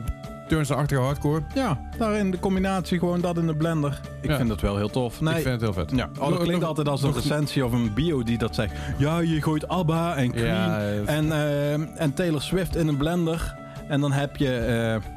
turns-achtige 0.48 1.02
hardcore. 1.02 1.42
Ja, 1.56 1.80
daarin 1.98 2.32
de 2.32 2.40
combinatie 2.40 3.00
gewoon 3.00 3.22
dat 3.22 3.38
in 3.38 3.48
de 3.48 3.56
blender. 3.56 4.00
Ik 4.22 4.30
Ja. 4.30 4.36
vind 4.38 4.50
dat 4.50 4.62
wel 4.62 4.78
heel 4.78 4.90
tof. 4.90 5.22
Nee, 5.22 5.36
Ik 5.36 5.42
vind 5.42 5.52
het 5.54 5.62
heel 5.62 5.74
vet. 5.74 5.92
ja, 5.96 6.10
oh, 6.20 6.30
dat 6.30 6.38
klinkt 6.38 6.60
Nog- 6.60 6.64
altijd 6.70 6.88
als 6.88 7.04
een 7.04 7.14
recensie 7.14 7.66
of 7.66 7.72
een 7.72 7.94
bio 7.94 8.24
die 8.24 8.38
dat 8.38 8.56
zegt. 8.56 8.74
Ja, 8.98 9.20
je 9.20 9.42
gooit 9.42 9.68
ABBA 9.68 10.16
en 10.16 10.32
Queen 10.32 10.46
Ja, 10.46 10.80
en, 11.06 11.32
eh, 11.32 12.02
en 12.02 12.14
Taylor 12.14 12.42
Swift 12.42 12.76
in 12.76 12.88
een 12.88 12.98
blender. 12.98 13.56
En 13.88 14.02
dan 14.02 14.12
heb 14.12 14.36
je... 14.38 14.56
eh, 14.56 15.10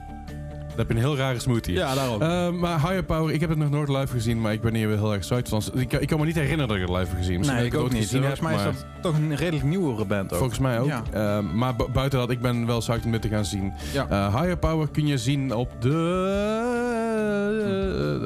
Dan 0.77 0.87
heb 0.87 0.89
je 0.89 0.95
een 1.03 1.09
heel 1.09 1.17
rare 1.17 1.39
smoothie. 1.41 1.75
Ja, 1.75 1.95
daarom. 1.95 2.23
Eh, 2.23 2.51
maar 2.51 2.81
Higher 2.81 3.03
Power, 3.05 3.35
ik 3.35 3.41
heb 3.41 3.49
het 3.51 3.59
nog 3.59 3.71
nooit 3.71 3.89
live 3.89 4.07
gezien, 4.07 4.41
maar 4.41 4.53
ik 4.53 4.61
ben 4.61 4.75
hier 4.75 4.89
wel 4.89 4.97
heel 4.97 5.13
erg 5.13 5.21
psyched 5.21 5.49
van. 5.49 5.63
Ik, 5.75 5.93
ik 5.93 6.09
kan 6.09 6.19
me 6.21 6.27
niet 6.27 6.35
herinneren 6.35 6.69
dat 6.69 6.77
ik 6.77 6.83
het 6.83 6.91
live 6.99 7.09
heb 7.09 7.17
gezien. 7.19 7.37
Misschien 7.39 7.57
nee, 7.59 7.65
heb 7.65 7.75
ik 7.75 7.79
ook 7.79 7.85
het 7.85 7.93
niet. 7.95 8.03
gezien, 8.03 8.21
Volgens 8.21 8.41
mij 8.41 8.55
is 8.55 8.63
dat 8.63 8.85
toch 9.03 9.15
een 9.17 9.37
redelijk 9.37 9.65
nieuwere 9.65 10.05
band 10.05 10.33
ook. 10.33 10.39
Volgens 10.39 10.59
mij 10.59 10.81
ook. 10.81 10.87
Ja. 10.87 11.03
Eh, 11.13 11.39
maar 11.55 11.77
bu- 11.77 11.89
buiten 11.93 12.19
dat, 12.19 12.31
ik 12.31 12.41
ben 12.41 12.67
wel 12.67 12.79
psyched 12.79 13.05
om 13.05 13.13
dit 13.13 13.23
te 13.23 13.29
gaan 13.29 13.45
zien. 13.45 13.73
Ja. 13.93 14.07
Eh, 14.09 14.35
Higher 14.41 14.57
Power 14.57 14.89
kun 14.89 15.07
je 15.07 15.19
zien 15.19 15.55
op 15.55 15.71
de... 15.81 15.91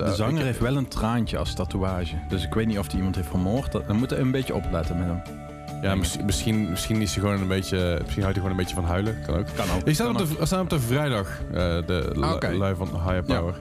De 0.04 0.14
zanger 0.14 0.42
heeft 0.44 0.58
wel 0.60 0.76
een 0.76 0.88
traantje 0.88 1.38
als 1.38 1.54
tatoeage. 1.54 2.14
Dus 2.28 2.44
ik 2.44 2.54
weet 2.54 2.66
niet 2.66 2.78
of 2.78 2.86
hij 2.86 2.96
iemand 2.96 3.14
heeft 3.16 3.28
vermoord. 3.28 3.72
Dat- 3.72 3.86
Dan 3.86 3.96
moeten 3.96 4.16
we 4.16 4.22
een 4.22 4.30
beetje 4.30 4.54
opletten 4.54 4.98
met 4.98 5.06
hem. 5.06 5.22
Ja, 5.82 5.94
misschien, 5.94 6.24
misschien, 6.24 6.70
misschien 6.70 7.00
is 7.02 7.14
hij 7.14 7.22
gewoon 7.24 7.40
een 7.40 7.48
beetje... 7.48 7.76
Misschien 8.02 8.22
houdt 8.22 8.36
hij 8.38 8.46
gewoon 8.46 8.50
een 8.50 8.56
beetje 8.56 8.74
van 8.74 8.84
huilen. 8.84 9.16
Kan 9.26 9.36
ook. 9.36 9.46
Kan 9.56 9.66
ook. 9.76 9.82
Ik 9.88 9.94
sta 9.94 10.08
op 10.08 10.18
de, 10.18 10.26
we 10.38 10.46
staan 10.46 10.60
op 10.60 10.70
de 10.70 10.80
vrijdag, 10.80 11.40
eh, 11.52 11.54
de 11.86 12.12
Ah, 12.20 12.36
li- 12.40 12.62
live 12.64 12.74
van 12.76 12.88
Higher 12.92 13.22
Ja. 13.26 13.38
Power. 13.38 13.54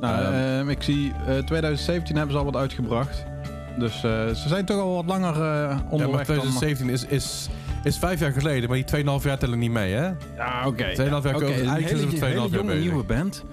Nou, 0.00 0.22
Ehm. 0.24 0.32
ehm, 0.34 0.68
ik 0.68 0.82
zie 0.82 1.12
eh 1.26 1.38
2017 1.38 2.16
hebben 2.16 2.32
ze 2.32 2.38
al 2.38 2.44
wat 2.44 2.56
uitgebracht. 2.56 3.24
Dus 3.78 3.94
eh, 3.94 4.26
ze 4.28 4.48
zijn 4.48 4.64
toch 4.64 4.80
al 4.80 4.94
wat 4.94 5.06
langer 5.06 5.34
eh, 5.34 5.40
Ja, 5.40 5.66
maar 5.68 5.82
onderweg. 5.90 6.26
dan- 6.26 6.36
2017 6.36 6.88
is, 6.88 7.04
is, 7.06 7.48
is 7.84 7.98
vijf 7.98 8.20
jaar 8.20 8.32
geleden, 8.32 8.68
maar 8.68 8.78
die 8.78 8.84
2,5 9.20 9.24
jaar 9.24 9.38
tellen 9.38 9.58
niet 9.58 9.70
mee, 9.70 9.92
hè? 9.92 10.10
Ja, 10.36 10.66
oké. 10.66 10.84
2,5 10.94 10.96
jaar 10.96 11.34
een 11.34 11.42
Eigenlijk 11.42 11.68
hele, 11.68 11.86
zijn 11.88 11.98
ze 11.98 12.06
met 12.06 12.14
2,5 12.14 12.26
hele 12.26 12.48
jaar 12.50 12.64
bezig. 12.64 12.80
nieuwe 12.80 13.04
band. 13.04 13.44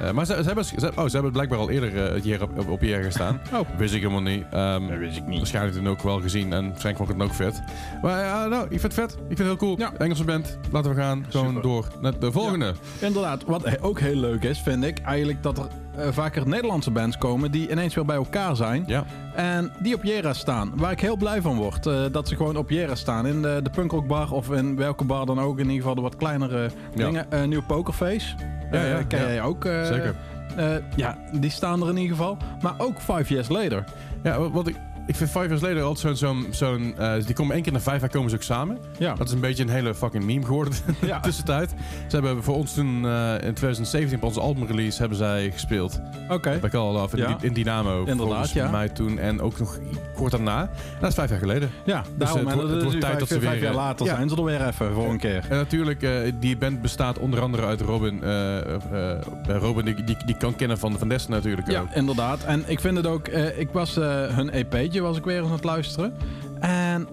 Eh, 0.00 0.10
maar 0.10 0.26
ze, 0.26 0.32
ze, 0.34 0.42
hebben, 0.42 0.64
ze, 0.64 0.92
oh, 0.96 1.04
ze 1.04 1.12
hebben 1.12 1.32
blijkbaar 1.32 1.58
al 1.58 1.70
eerder 1.70 2.04
eh, 2.04 2.14
het 2.14 2.24
jaar 2.24 2.42
op, 2.42 2.58
op, 2.58 2.68
op 2.68 2.82
JR 2.82 3.02
gestaan. 3.02 3.40
Oh. 3.52 3.60
Wist 3.76 3.94
ik 3.94 4.00
helemaal 4.00 4.22
niet. 4.22 4.44
Ehm, 4.50 4.88
Dat 4.88 4.98
wist 4.98 5.16
ik 5.16 5.26
niet. 5.26 5.38
Waarschijnlijk 5.38 5.76
toen 5.76 5.88
ook 5.88 6.02
wel 6.02 6.20
gezien 6.20 6.52
en 6.52 6.68
waarschijnlijk 6.68 6.96
vond 6.96 7.08
ik 7.08 7.16
het 7.16 7.24
ook 7.24 7.34
vet. 7.34 7.62
Maar 8.02 8.24
ja, 8.24 8.46
nou, 8.46 8.64
ik 8.64 8.80
vind 8.80 8.82
het 8.82 8.94
vet. 8.94 9.12
Ik 9.12 9.18
vind 9.26 9.38
het 9.38 9.46
heel 9.46 9.56
cool. 9.56 9.78
Ja. 9.78 9.92
Engelse 9.98 10.24
band. 10.24 10.58
Laten 10.72 10.94
we 10.94 11.00
gaan. 11.00 11.26
Gewoon 11.28 11.46
Super. 11.46 11.62
door 11.62 11.86
naar 12.00 12.18
de 12.18 12.32
volgende. 12.32 12.74
Inderdaad, 12.98 13.44
wat 13.44 13.80
ook 13.82 14.00
heel 14.00 14.16
leuk 14.16 14.44
is, 14.44 14.60
vind 14.60 14.84
ik, 14.84 14.98
eigenlijk 14.98 15.42
dat 15.42 15.58
er 15.58 15.64
eh, 15.64 15.70
vaker 16.10 16.48
Nederlandse 16.48 16.90
bands 16.90 17.18
komen 17.18 17.50
die 17.50 17.70
ineens 17.70 17.94
weer 17.94 18.04
bij 18.04 18.16
elkaar 18.16 18.56
zijn. 18.56 18.84
Ja. 18.86 19.04
En 19.34 19.72
die 19.82 19.94
op 19.94 20.02
Jera 20.04 20.32
staan. 20.32 20.72
Waar 20.74 20.92
ik 20.92 21.00
heel 21.00 21.16
blij 21.16 21.40
van 21.42 21.56
word. 21.56 21.86
eh, 21.86 22.00
dat 22.12 22.28
ze 22.28 22.36
gewoon 22.36 22.56
op 22.56 22.70
Jera 22.70 22.94
staan. 22.94 23.26
In 23.26 23.42
de, 23.42 23.60
de 23.62 24.02
bar 24.06 24.32
of 24.32 24.50
in 24.50 24.76
welke 24.76 25.04
bar 25.04 25.26
dan 25.26 25.40
ook. 25.40 25.58
In 25.58 25.64
ieder 25.64 25.76
geval 25.80 25.94
de 25.94 26.00
wat 26.00 26.16
kleinere 26.16 26.62
Ja. 26.94 27.04
dingen. 27.06 27.30
Eh 27.30 27.44
Nieuw 27.44 27.62
Pokerface. 27.66 28.34
Ja, 28.72 28.84
ja, 28.84 28.98
Eh, 28.98 29.04
ken 29.08 29.18
jij 29.20 29.42
ook? 29.42 29.64
eh, 29.64 29.84
Zeker. 29.84 30.14
eh, 30.56 30.66
ja, 30.96 31.18
die 31.32 31.50
staan 31.50 31.82
er 31.82 31.88
in 31.88 31.96
ieder 31.96 32.16
geval. 32.16 32.36
Maar 32.62 32.74
ook 32.78 33.00
Five 33.00 33.32
Years 33.32 33.48
Later. 33.48 33.84
Ja, 34.22 34.50
wat 34.50 34.66
ik... 34.68 34.76
Ik 35.08 35.16
vind 35.16 35.30
Five 35.30 35.46
Years 35.46 35.60
Later 35.60 35.82
altijd 35.82 36.18
zo'n... 36.18 36.34
zo'n 36.34 36.46
zo'n, 36.50 36.94
eh, 36.98 37.12
die 37.24 37.34
komen 37.34 37.54
één 37.54 37.62
keer 37.62 37.72
na 37.72 37.80
vijf 37.80 38.00
jaar 38.00 38.10
komen 38.10 38.30
ze 38.30 38.36
ook 38.36 38.42
samen. 38.42 38.78
Ja. 38.98 39.14
Dat 39.14 39.26
is 39.26 39.32
een 39.32 39.40
beetje 39.40 39.62
een 39.62 39.68
hele 39.68 39.94
fucking 39.94 40.24
meme 40.24 40.44
geworden 40.44 40.74
Ja. 41.00 41.16
de 41.16 41.22
tussentijd. 41.22 41.70
Ze 42.08 42.16
hebben 42.16 42.42
voor 42.42 42.54
ons 42.54 42.74
toen 42.74 43.06
eh, 43.06 43.32
in 43.32 43.54
2017 43.54 44.16
op 44.16 44.22
onze 44.22 44.40
albumrelease 44.40 44.98
hebben 44.98 45.18
zij 45.18 45.50
gespeeld. 45.50 46.00
Oké. 46.28 46.58
Bij 46.60 46.70
Call 46.70 46.92
Love 46.92 47.16
in, 47.16 47.22
Ja. 47.22 47.36
Di- 47.40 47.46
in 47.46 47.52
Dynamo. 47.52 47.98
Inderdaad, 47.98 48.26
volgens 48.26 48.52
ja. 48.52 48.70
mij 48.70 48.88
toen. 48.88 49.18
En 49.18 49.40
ook 49.40 49.58
nog 49.58 49.78
kort 50.14 50.30
daarna. 50.30 50.60
En 50.60 50.68
dat 51.00 51.08
is 51.08 51.14
vijf 51.14 51.30
jaar 51.30 51.38
geleden. 51.38 51.70
Ja, 51.84 52.02
daarom. 52.16 52.38
het 52.38 52.48
en 52.48 52.54
wordt- 52.54 52.60
het 52.60 52.68
dat 52.68 52.76
is 52.76 52.82
wordt 52.82 52.94
nu 52.94 53.00
tijd 53.00 53.04
vijf, 53.16 53.18
dat 53.18 53.28
ze 53.28 53.40
vijf 53.40 53.52
weer, 53.54 53.62
jaar 53.62 53.72
eh, 53.72 53.76
later 53.78 54.06
ja. 54.06 54.14
zijn 54.14 54.28
ze 54.28 54.36
er 54.36 54.44
weer 54.44 54.66
even 54.66 54.92
voor 54.92 55.10
een 55.10 55.18
keer. 55.18 55.44
En 55.48 55.56
natuurlijk, 55.56 56.02
eh, 56.02 56.10
die 56.40 56.56
band 56.56 56.82
bestaat 56.82 57.18
onder 57.18 57.40
andere 57.40 57.66
uit 57.66 57.80
Robin. 57.80 58.22
eh, 58.22 58.58
eh, 58.58 59.10
eh, 59.12 59.16
Robin, 59.46 59.84
die, 59.84 60.04
die, 60.04 60.16
die 60.26 60.36
kan 60.36 60.56
kennen 60.56 60.78
van, 60.78 60.98
van 60.98 61.08
Dessen 61.08 61.30
natuurlijk 61.30 61.70
Ja, 61.70 61.80
ook. 61.80 61.88
inderdaad. 61.94 62.44
En 62.44 62.62
ik 62.66 62.80
vind 62.80 62.96
het 62.96 63.06
ook... 63.06 63.26
eh, 63.28 63.58
ik 63.58 63.68
was 63.72 63.96
eh, 63.96 64.04
hun 64.26 64.50
EP'tje 64.50 64.97
was 65.02 65.16
ik 65.16 65.24
weer 65.24 65.36
eens 65.38 65.46
aan 65.46 65.52
het 65.52 65.64
luisteren. 65.64 66.14
En 66.60 67.08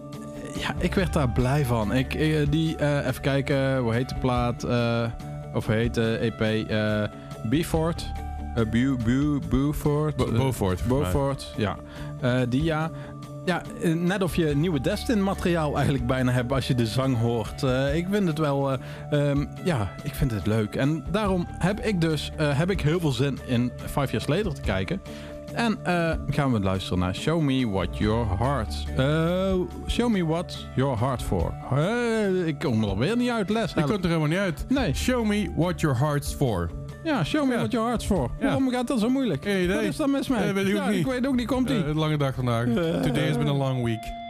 ja, 0.60 0.76
ik 0.78 0.94
werd 0.96 1.14
daar 1.14 1.30
blij 1.30 1.66
van. 1.66 1.94
Ik, 1.94 2.14
eh, 2.14 2.48
die, 2.50 2.76
eh, 2.78 3.08
even 3.08 3.22
kijken, 3.22 3.78
hoe 3.78 3.94
heet 3.94 4.10
de 4.10 4.16
plaat? 4.16 4.64
eh, 4.64 5.04
of 5.54 5.66
hoe 5.66 5.76
heet 5.76 5.94
de 5.94 6.18
EP? 6.22 6.42
eh 6.70 7.04
Beaufort. 7.50 8.12
Bu, 8.72 8.98
Bu, 9.04 9.40
Beaufort. 9.50 10.16
Bo- 10.16 10.32
Beaufort. 10.32 10.88
Beaufort, 10.88 11.54
ja. 11.58 11.78
Die 12.50 12.64
ja. 12.64 12.92
Ja, 13.46 13.62
net 13.94 14.24
of 14.24 14.36
je 14.36 14.46
nieuwe 14.56 14.82
Destin 14.82 15.24
materiaal 15.24 15.76
eigenlijk 15.76 16.08
bijna 16.08 16.32
hebt 16.32 16.52
als 16.52 16.68
je 16.68 16.76
de 16.76 16.86
zang 16.86 17.18
hoort. 17.18 17.64
Ik 17.94 18.08
vind 18.12 18.28
het 18.28 18.38
wel, 18.38 18.72
eh, 18.72 18.80
ehm, 19.30 19.46
ja, 19.64 19.92
ik 20.04 20.14
vind 20.16 20.32
het 20.32 20.46
leuk. 20.48 20.76
En 20.76 21.04
daarom 21.12 21.46
heb 21.50 21.80
ik 21.80 22.02
dus, 22.02 22.32
heb 22.38 22.70
ik 22.70 22.82
heel 22.82 23.00
veel 23.00 23.12
zin 23.12 23.40
in 23.46 23.72
Five 23.86 24.08
Years 24.12 24.28
Later 24.28 24.54
te 24.54 24.62
kijken. 24.62 25.02
En 25.56 25.78
eh, 25.84 26.12
gaan 26.30 26.52
we 26.52 26.60
luisteren 26.60 27.00
naar 27.00 27.16
Show 27.16 27.42
Me 27.42 27.70
What 27.70 27.98
Your 27.98 28.26
Heart. 28.40 28.86
eh, 28.98 29.54
show 29.88 30.12
Me 30.12 30.26
What 30.26 30.66
Your 30.76 31.00
Heart 31.00 31.24
For. 31.24 31.54
Eh, 31.72 32.48
ik 32.48 32.60
kom 32.60 32.84
er 32.84 32.98
weer 32.98 33.18
niet 33.18 33.30
uit, 33.30 33.50
Les. 33.50 33.74
Die 33.74 33.84
komt 33.84 34.00
er 34.04 34.08
helemaal 34.08 34.28
niet 34.30 34.38
uit. 34.38 34.66
Nee, 34.70 34.94
Show 34.94 35.26
me 35.26 35.52
what 35.56 35.82
your 35.82 35.98
heart's 36.00 36.34
for. 36.34 36.70
ja, 37.04 37.24
Show 37.24 37.46
Me 37.48 37.52
Ja. 37.54 37.58
What 37.58 37.72
Your 37.72 37.86
Heart's 37.88 38.06
For. 38.06 38.30
Ja. 38.40 38.46
Waarom 38.46 38.70
gaat 38.70 38.88
dat 38.88 39.00
zo 39.00 39.10
moeilijk? 39.10 39.44
Geen 39.44 39.64
idee. 39.64 39.76
Wat 39.76 39.84
is 39.86 39.96
dat 39.96 40.08
mis 40.08 40.28
mee? 40.28 40.52
Weet 40.54 40.66
ik 40.68 40.76
ook 40.76 40.82
ja, 40.84 40.90
niet. 40.90 41.00
ik 41.00 41.06
weet 41.06 41.28
ook 41.28 41.36
niet, 41.36 41.48
komt 41.48 41.70
ie. 41.70 41.86
Een 41.86 41.98
lange 41.98 42.18
dag 42.18 42.36
vandaag. 42.36 42.66
Today 43.02 43.28
has 43.28 43.38
been 43.38 43.48
a 43.48 43.54
long 43.54 43.84
week. 43.84 44.24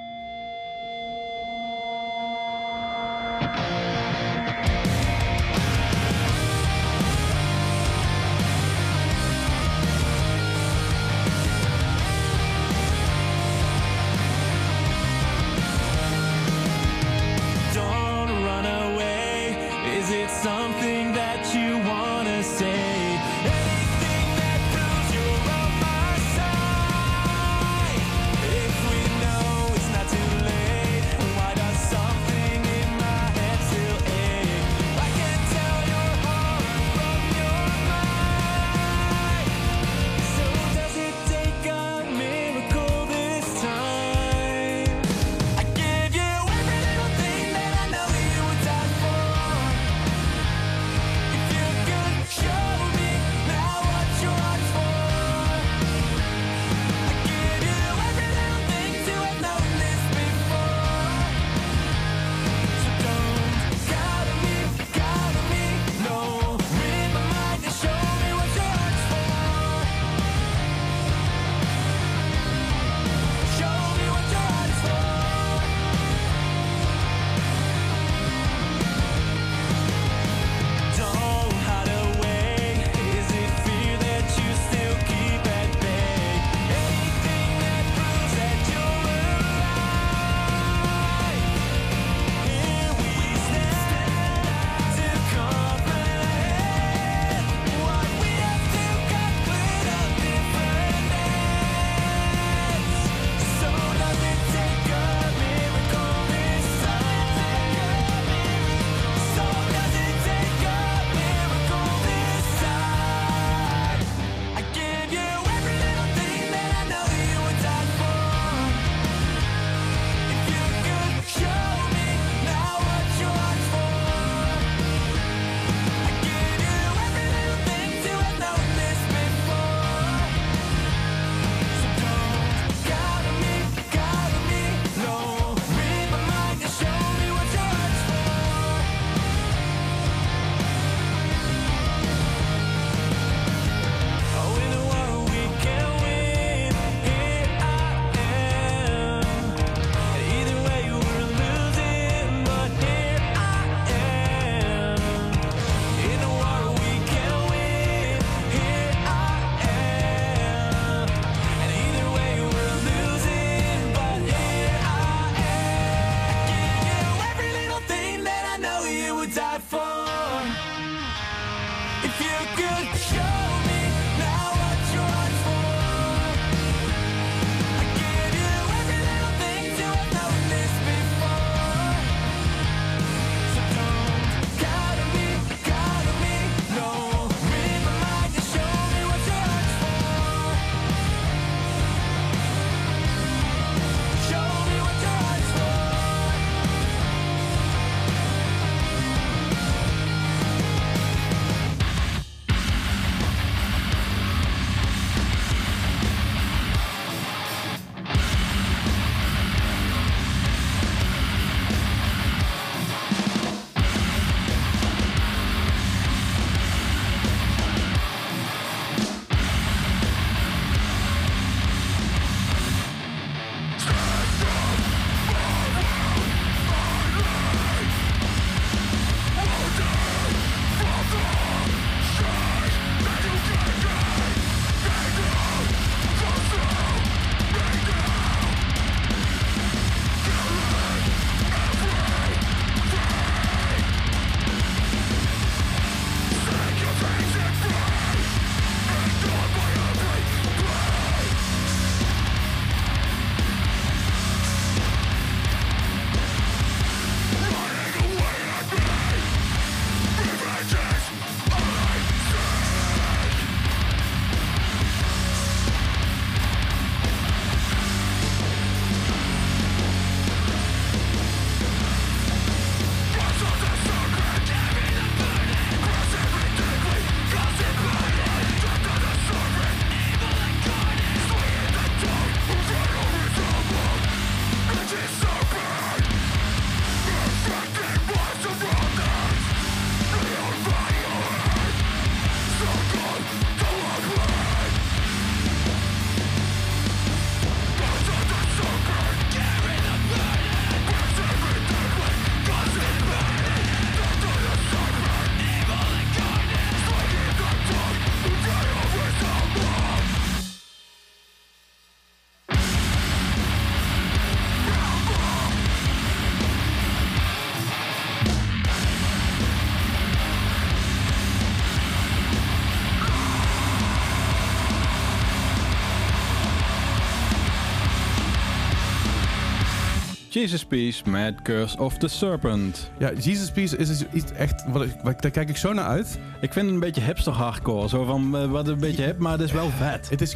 Jesus 330.39 330.65
Peace 330.65 331.09
met 331.09 331.41
Curse 331.41 331.77
of 331.77 331.97
the 331.97 332.07
Serpent. 332.07 332.89
Ja, 332.97 333.11
Jesus 333.19 333.51
Peace 333.51 333.77
is, 333.77 333.89
is 333.89 334.03
iets 334.13 334.31
echt... 334.31 334.63
Wat, 334.67 334.83
ik- 334.83 334.95
wat, 335.03 335.21
daar 335.21 335.31
kijk 335.31 335.49
ik 335.49 335.57
zo 335.57 335.73
naar 335.73 335.85
uit. 335.85 336.19
Ik 336.41 336.53
vind 336.53 336.65
het 336.65 336.73
een 336.73 336.79
beetje 336.79 337.01
hipster 337.01 337.33
hardcore. 337.33 337.89
Zo 337.89 338.03
van, 338.05 338.37
eh, 338.37 338.45
wat 338.51 338.67
een 338.67 338.79
beetje 338.79 339.03
hip, 339.03 339.17
maar 339.19 339.31
het 339.31 339.41
is 339.41 339.51
wel 339.51 339.69
vet. 339.69 340.09
Het 340.09 340.21
is 340.21 340.35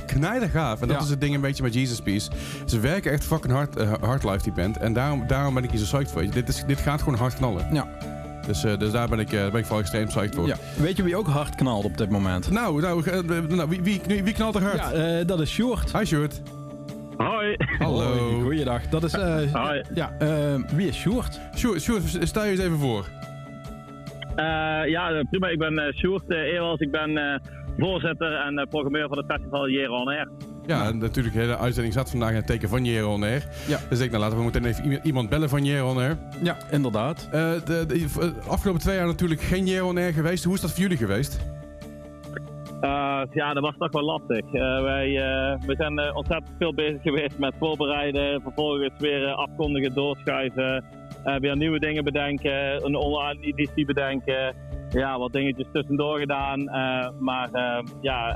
gaaf. 0.53 0.81
En 0.81 0.87
dat 0.87 0.97
Ja. 0.97 1.03
is 1.03 1.09
het 1.09 1.21
ding 1.21 1.35
een 1.35 1.41
beetje 1.41 1.63
met 1.63 1.73
Jesus 1.73 1.99
Peace. 2.01 2.29
Ze 2.65 2.79
werken 2.79 3.11
echt 3.11 3.23
fucking 3.23 3.53
hard, 3.53 3.75
eh, 3.75 3.93
hard 4.01 4.23
live, 4.23 4.43
die 4.43 4.51
band. 4.51 4.77
En 4.77 4.93
daarom, 4.93 5.27
daarom 5.27 5.53
ben 5.53 5.63
ik 5.63 5.69
hier 5.71 5.79
zo 5.79 5.85
psyched 5.97 6.11
voor. 6.11 6.29
Dit, 6.31 6.47
is, 6.49 6.63
dit 6.67 6.79
gaat 6.79 6.99
gewoon 7.01 7.19
hard 7.19 7.33
knallen. 7.33 7.67
Ja. 7.73 7.87
Dus, 8.47 8.63
eh, 8.63 8.77
dus 8.77 8.91
daar 8.91 9.09
ben 9.09 9.19
ik, 9.19 9.29
ben 9.29 9.55
ik 9.55 9.63
vooral 9.65 9.79
extreem 9.79 10.07
psyched 10.07 10.35
voor. 10.35 10.47
ja. 10.47 10.57
Weet 10.77 10.97
je 10.97 11.03
wie 11.03 11.15
ook 11.17 11.27
hard 11.27 11.55
knalt 11.55 11.83
op 11.85 11.97
dit 11.97 12.09
moment? 12.09 12.51
Nou, 12.51 12.81
nou, 12.81 13.03
nou 13.47 13.69
wie, 13.69 13.81
wie, 13.81 14.23
wie 14.23 14.33
knalt 14.33 14.55
er 14.55 14.61
hard? 14.63 14.95
Ja, 14.95 15.23
dat 15.23 15.39
is 15.41 15.49
Sjoerd. 15.51 15.91
Hi, 15.97 16.05
Sjoerd. 16.05 16.41
Hoi. 17.23 17.55
Hallo. 17.79 18.17
Hoi, 18.17 18.41
Goeiedag. 18.43 18.81
Dat 18.89 19.03
is... 19.03 19.13
eh, 19.13 19.53
Hoi. 19.53 19.81
Ja, 19.93 20.11
eh, 20.19 20.55
wie 20.75 20.87
is 20.87 20.95
Sjoerd? 20.97 21.39
Sjoerd, 21.55 21.81
Sjoerd, 21.81 22.03
stel 22.27 22.43
je 22.45 22.51
eens 22.51 22.59
even 22.59 22.77
voor. 22.77 23.05
Eh, 24.35 24.45
ja, 24.89 25.23
prima. 25.29 25.47
Ik 25.47 25.59
ben 25.59 25.73
uh, 25.73 25.91
Sjoerd 25.93 26.23
uh, 26.27 26.37
Ewels. 26.37 26.79
Ik 26.79 26.91
ben 26.91 27.17
eh, 27.17 27.39
voorzitter 27.77 28.33
en 28.35 28.57
eh, 28.57 28.65
programmeur 28.69 29.07
van 29.07 29.17
het 29.17 29.25
festival 29.27 29.69
Year 29.69 29.89
On 29.91 30.07
Air. 30.07 30.27
Ja, 30.65 30.87
en 30.87 30.97
natuurlijk, 30.97 31.35
de 31.35 31.41
hele 31.41 31.57
uitzending 31.57 31.93
zat 31.93 32.09
vandaag 32.09 32.29
in 32.29 32.35
het 32.35 32.47
teken 32.47 32.69
van 32.69 32.85
Jero 32.85 33.13
On 33.13 33.23
Air. 33.23 33.43
Ja. 33.67 33.79
Dus 33.89 33.99
ik, 33.99 34.09
nou, 34.11 34.21
laten 34.23 34.37
we 34.37 34.43
meteen 34.43 34.65
even 34.65 34.99
iemand 35.03 35.29
bellen 35.29 35.49
van 35.49 35.65
Jero 35.65 35.89
On 35.89 35.97
Air. 35.97 36.17
Ja, 36.43 36.57
inderdaad. 36.71 37.27
Eh, 37.31 37.51
de, 37.65 37.85
de, 37.87 38.05
de 38.15 38.31
afgelopen 38.47 38.81
twee 38.81 38.95
jaar 38.95 39.05
natuurlijk 39.05 39.41
geen 39.41 39.65
Jero 39.67 39.87
On 39.87 39.97
Air 39.97 40.13
geweest. 40.13 40.43
Hoe 40.43 40.53
is 40.53 40.61
dat 40.61 40.71
voor 40.71 40.79
jullie 40.79 40.97
geweest? 40.97 41.39
Eh, 42.79 43.21
ja, 43.31 43.53
dat 43.53 43.63
was 43.63 43.75
toch 43.77 43.91
wel 43.91 44.03
lastig. 44.03 44.53
Eh, 44.53 44.81
wij 44.81 45.09
uh, 45.09 45.61
we 45.65 45.75
zijn 45.75 46.15
ontzettend 46.15 46.55
veel 46.57 46.73
bezig 46.73 47.01
geweest 47.01 47.37
met 47.37 47.53
voorbereiden, 47.59 48.41
vervolgens 48.41 48.93
weer 48.97 49.27
afkondigen, 49.27 49.93
doorschuiven, 49.93 50.83
weer 51.39 51.57
nieuwe 51.57 51.79
dingen 51.79 52.03
bedenken, 52.03 52.85
een 52.85 52.95
online 52.95 53.41
editie 53.41 53.85
bedenken. 53.85 54.55
Ja, 54.89 55.17
wat 55.19 55.33
dingetjes 55.33 55.67
tussendoor 55.73 56.19
gedaan, 56.19 56.63
maar 57.19 57.49
ja, 58.01 58.33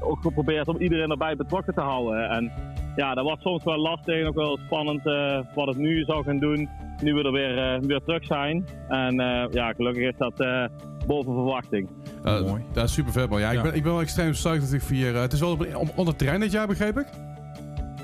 ook 0.00 0.18
geprobeerd 0.22 0.68
om 0.68 0.76
iedereen 0.76 1.10
erbij 1.10 1.36
betrokken 1.36 1.74
te 1.74 1.80
houden. 1.80 2.30
En 2.30 2.52
ja, 2.98 3.14
dat 3.14 3.24
was 3.24 3.40
soms 3.40 3.64
wel 3.64 3.78
lastig 3.78 4.20
en 4.20 4.26
ook 4.26 4.34
wel 4.34 4.58
spannend 4.64 5.06
uh, 5.06 5.40
wat 5.54 5.66
het 5.66 5.76
nu 5.76 6.04
zou 6.04 6.24
gaan 6.24 6.38
doen, 6.38 6.68
nu 7.02 7.14
we 7.14 7.22
er 7.22 7.32
weer, 7.32 7.80
weer 7.80 8.00
terug 8.04 8.24
zijn. 8.24 8.66
En 8.88 9.14
ja, 9.50 9.72
gelukkig 9.72 10.02
is 10.02 10.16
dat 10.18 10.68
boven 11.08 11.32
verwachting. 11.32 11.88
Uh, 12.24 12.40
Mooi. 12.40 12.62
Dat 12.72 12.84
is 12.84 12.92
super 12.92 13.12
vet 13.12 13.30
man. 13.30 13.40
Ja, 13.40 13.50
Ja. 13.50 13.58
Ik, 13.58 13.62
ben, 13.62 13.74
ik 13.74 13.82
ben 13.82 13.92
wel 13.92 14.00
extreem 14.00 14.30
psyched 14.30 14.82
voor 14.82 14.96
hier. 14.96 15.14
uh, 15.14 15.20
het 15.20 15.32
is 15.32 15.40
wel 15.40 15.50
op, 15.50 15.66
op, 15.74 15.88
onder 15.96 16.16
terrein 16.16 16.40
dit 16.40 16.52
jaar, 16.52 16.66
begreep 16.66 16.98
ik? 16.98 17.06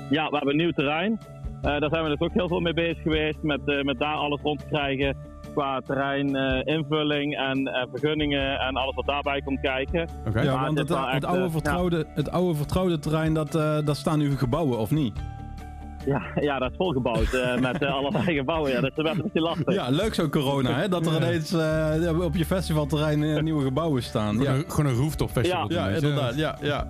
Ja, 0.09 0.29
we 0.29 0.35
hebben 0.35 0.49
een 0.49 0.61
nieuw 0.61 0.71
terrein. 0.71 1.11
Uh, 1.11 1.79
daar 1.79 1.89
zijn 1.89 2.03
we 2.03 2.09
dus 2.09 2.19
ook 2.19 2.33
heel 2.33 2.47
veel 2.47 2.59
mee 2.59 2.73
bezig 2.73 3.01
geweest. 3.01 3.41
Met, 3.41 3.61
uh, 3.65 3.81
met 3.83 3.99
daar 3.99 4.15
alles 4.15 4.41
rond 4.41 4.59
te 4.59 4.65
krijgen. 4.65 5.17
Qua 5.55 5.79
terrein, 5.85 6.35
uh, 6.35 6.61
invulling 6.75 7.37
en 7.37 7.87
vergunningen 7.91 8.59
en 8.59 8.75
alles 8.75 8.95
wat 8.95 9.05
daarbij 9.05 9.41
komt 9.41 9.59
kijken. 9.59 10.07
Oké. 10.27 10.41
Ja, 10.41 10.61
want 10.61 10.77
het, 10.77 10.91
echt, 10.91 11.25
oude 11.25 11.43
eh, 11.45 11.51
vertrouwde, 11.51 12.05
het 12.15 12.31
oude 12.31 12.55
vertrouwde 12.55 12.99
terrein, 12.99 13.33
dat, 13.33 13.55
eh 13.55 13.77
dat 13.85 13.97
staan 13.97 14.19
nu 14.19 14.37
gebouwen, 14.37 14.77
of 14.77 14.91
niet? 14.91 15.13
Ja, 16.05 16.21
ja, 16.39 16.59
dat 16.59 16.71
is 16.71 16.77
volgebouwd 16.77 17.33
uh, 17.33 17.57
met 17.71 17.81
uh, 17.81 17.93
allerlei 17.93 18.35
gebouwen. 18.37 18.71
Ja, 18.71 18.81
dat 18.81 18.91
is 18.95 19.03
best 19.03 19.15
een 19.15 19.21
beetje 19.21 19.41
lastig. 19.41 19.73
Ja, 19.73 19.89
leuk 19.89 20.13
zo'n 20.13 20.29
corona, 20.29 20.73
hè? 20.73 20.87
Dat 20.89 21.05
er 21.05 21.15
ineens 21.15 21.53
uh, 21.53 22.19
op 22.23 22.35
je 22.35 22.45
festivalterrein 22.45 23.21
uh, 23.21 23.41
nieuwe 23.41 23.63
gebouwen 23.63 24.03
staan. 24.03 24.29
Gewoon, 24.35 24.43
Ja, 24.43 24.53
een, 24.53 24.71
gewoon 24.71 24.91
een 24.91 24.97
rooftop 24.97 25.29
festival. 25.31 25.61
Ja, 25.61 25.67
doen, 25.67 25.77
ja 25.77 25.95
inderdaad. 25.95 26.35
Ja, 26.35 26.57
ja. 26.61 26.87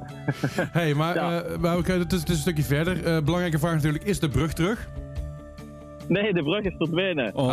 Hey, 0.72 0.94
maar, 0.94 1.16
Ja. 1.16 1.44
uh, 1.44 1.58
maar 1.58 1.78
oké, 1.78 1.92
het, 1.94 2.14
is, 2.14 2.20
het 2.20 2.30
is 2.30 2.36
een 2.36 2.42
stukje 2.42 2.64
verder. 2.64 2.98
Uh, 2.98 3.22
belangrijke 3.24 3.60
vraag 3.60 3.74
natuurlijk, 3.74 4.04
is 4.04 4.20
de 4.20 4.30
brug 4.30 4.54
terug? 4.54 4.88
Nee, 6.08 6.34
de 6.34 6.44
brug 6.44 6.62
is 6.64 6.74
verdwenen. 6.78 7.36
Oh. 7.36 7.46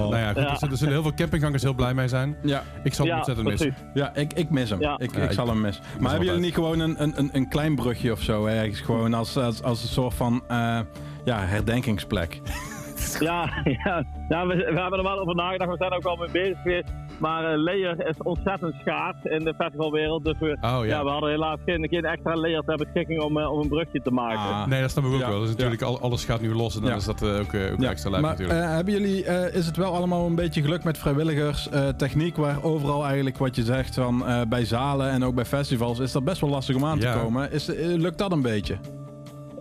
nou 0.00 0.16
ja, 0.16 0.26
goed, 0.32 0.36
Ja. 0.42 0.48
Er, 0.50 0.56
zullen, 0.56 0.72
er 0.72 0.76
zullen 0.78 0.92
heel 0.92 1.02
veel 1.02 1.14
campinggangers 1.14 1.62
heel 1.62 1.74
blij 1.74 1.94
mee 1.94 2.08
zijn. 2.08 2.36
Ja, 2.42 2.62
Ik 2.82 2.94
zal 2.94 3.04
hem 3.04 3.14
ja, 3.14 3.16
ontzettend 3.20 3.48
missen. 3.48 3.74
ja 3.94 4.14
ik, 4.14 4.32
ik 4.32 4.50
mis 4.50 4.70
hem. 4.70 4.80
Ja. 4.80 4.98
Ik, 4.98 5.14
Ja, 5.14 5.22
ik 5.22 5.24
ik- 5.24 5.32
zal 5.32 5.46
hem 5.48 5.60
missen. 5.60 5.84
Maar 6.00 6.10
hebben 6.10 6.28
jullie 6.28 6.42
niet 6.44 6.54
gewoon 6.54 6.80
een, 6.80 7.02
een, 7.02 7.12
een, 7.18 7.30
een 7.32 7.48
klein 7.48 7.74
brugje 7.74 8.12
of 8.12 8.20
zo 8.22 8.46
ergens? 8.46 8.80
Gewoon 8.80 9.14
als, 9.14 9.36
als, 9.36 9.62
als 9.62 9.82
een 9.82 9.88
soort 9.88 10.14
van 10.14 10.34
uh, 10.50 10.78
ja, 11.24 11.38
herdenkingsplek. 11.40 12.40
Ja, 13.20 13.50
ja. 13.64 14.04
ja 14.28 14.46
we, 14.46 14.54
we 14.56 14.80
hebben 14.80 14.98
er 14.98 15.02
wel 15.02 15.18
over 15.18 15.34
nagedacht. 15.34 15.70
We 15.70 15.76
zijn 15.76 15.92
ook 15.92 16.04
al 16.04 16.16
mee 16.16 16.30
bezig 16.30 16.58
geweest. 16.62 16.88
Maar 17.18 17.52
uh, 17.56 17.62
layer 17.62 18.08
is 18.08 18.14
ontzettend 18.22 18.74
schaars 18.80 19.16
in 19.22 19.44
de 19.44 19.54
festivalwereld. 19.54 20.24
Dus 20.24 20.34
we, 20.38 20.46
Oh 20.60 20.60
ja. 20.60 20.84
ja. 20.84 21.04
we 21.04 21.10
hadden 21.10 21.30
helaas 21.30 21.58
geen, 21.66 21.88
geen 21.88 22.04
extra 22.04 22.34
layer 22.36 22.62
ter 22.66 22.76
beschikking 22.76 23.22
om, 23.22 23.38
uh, 23.38 23.52
om 23.52 23.60
een 23.60 23.68
brugje 23.68 24.00
te 24.02 24.10
maken. 24.10 24.38
Ah. 24.38 24.66
Nee, 24.66 24.80
dat 24.80 24.90
snap 24.90 25.04
ik 25.04 25.12
ook 25.12 25.20
Ja, 25.20 25.28
wel. 25.28 25.40
Dus 25.40 25.48
natuurlijk, 25.48 25.82
al- 25.82 26.00
alles 26.00 26.24
gaat 26.24 26.40
nu 26.40 26.54
los 26.54 26.74
en 26.74 26.80
dan 26.80 26.90
Ja. 26.90 26.96
is 26.96 27.04
dat 27.04 27.22
uh, 27.22 27.38
ook, 27.38 27.52
uh, 27.52 27.72
ook 27.72 27.80
Ja, 27.80 27.90
extra 27.90 28.10
maar 28.10 28.20
natuurlijk. 28.20 28.58
eh, 28.60 28.74
hebben 28.74 28.92
jullie, 28.94 29.24
eh, 29.24 29.54
is 29.54 29.66
het 29.66 29.76
wel 29.76 29.94
allemaal 29.94 30.26
een 30.26 30.34
beetje 30.34 30.62
gelukt 30.62 30.84
met 30.84 30.98
vrijwilligers? 30.98 31.68
eh, 31.68 31.88
techniek 31.88 32.36
waar 32.36 32.62
overal 32.62 33.04
eigenlijk 33.04 33.38
wat 33.38 33.56
je 33.56 33.62
zegt 33.62 33.94
van 33.94 34.26
eh, 34.26 34.40
bij 34.48 34.64
zalen 34.64 35.10
en 35.10 35.24
ook 35.24 35.34
bij 35.34 35.44
festivals 35.44 35.98
is 35.98 36.12
dat 36.12 36.24
best 36.24 36.40
wel 36.40 36.50
lastig 36.50 36.76
om 36.76 36.84
aan 36.84 36.98
Ja. 36.98 37.12
te 37.12 37.18
komen. 37.18 37.52
Is, 37.52 37.74
eh, 37.74 37.86
lukt 37.86 38.18
dat 38.18 38.32
een 38.32 38.42
beetje? 38.42 38.76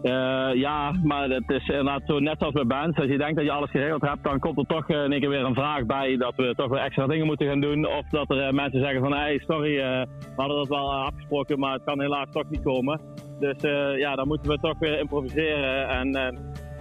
Uh, 0.04 0.50
ja, 0.54 0.92
maar 1.04 1.30
het 1.30 1.50
is 1.50 1.68
inderdaad 1.68 2.02
zo 2.06 2.20
net 2.20 2.44
als 2.44 2.54
bij 2.54 2.66
bands. 2.66 2.98
Als 2.98 3.08
je 3.08 3.18
denkt 3.18 3.36
dat 3.36 3.46
je 3.46 3.52
alles 3.52 3.72
geregeld 3.72 4.02
hebt, 4.02 4.24
dan 4.24 4.40
komt 4.40 4.58
er 4.58 4.66
toch 4.66 4.90
uh, 4.90 5.04
in 5.04 5.20
keer 5.20 5.30
weer 5.30 5.44
een 5.44 5.54
vraag 5.54 5.86
bij 5.86 6.18
dat 6.18 6.36
we 6.36 6.56
toch 6.56 6.70
weer 6.70 6.80
extra 6.80 7.08
dingen 7.08 7.26
moeten 7.26 7.48
gaan 7.48 7.62
doen. 7.62 7.86
Of 7.86 8.10
dat 8.10 8.30
er 8.30 8.48
uh, 8.48 8.52
mensen 8.52 8.80
zeggen 8.80 9.00
van, 9.00 9.14
hé, 9.14 9.40
sorry, 9.40 9.76
we 9.76 10.08
hadden 10.36 10.58
dat 10.58 10.68
wel 10.68 10.94
afgesproken, 10.94 11.60
maar 11.60 11.74
het 11.74 11.84
kan 11.84 12.02
helaas 12.02 12.32
toch 12.32 12.50
niet 12.50 12.64
komen. 12.64 13.02
Dus 13.40 13.62
ja, 13.98 14.16
dan 14.16 14.28
moeten 14.28 14.52
we 14.52 14.60
toch 14.60 14.80
weer 14.80 15.00
improviseren 15.00 15.90
en, 15.90 16.38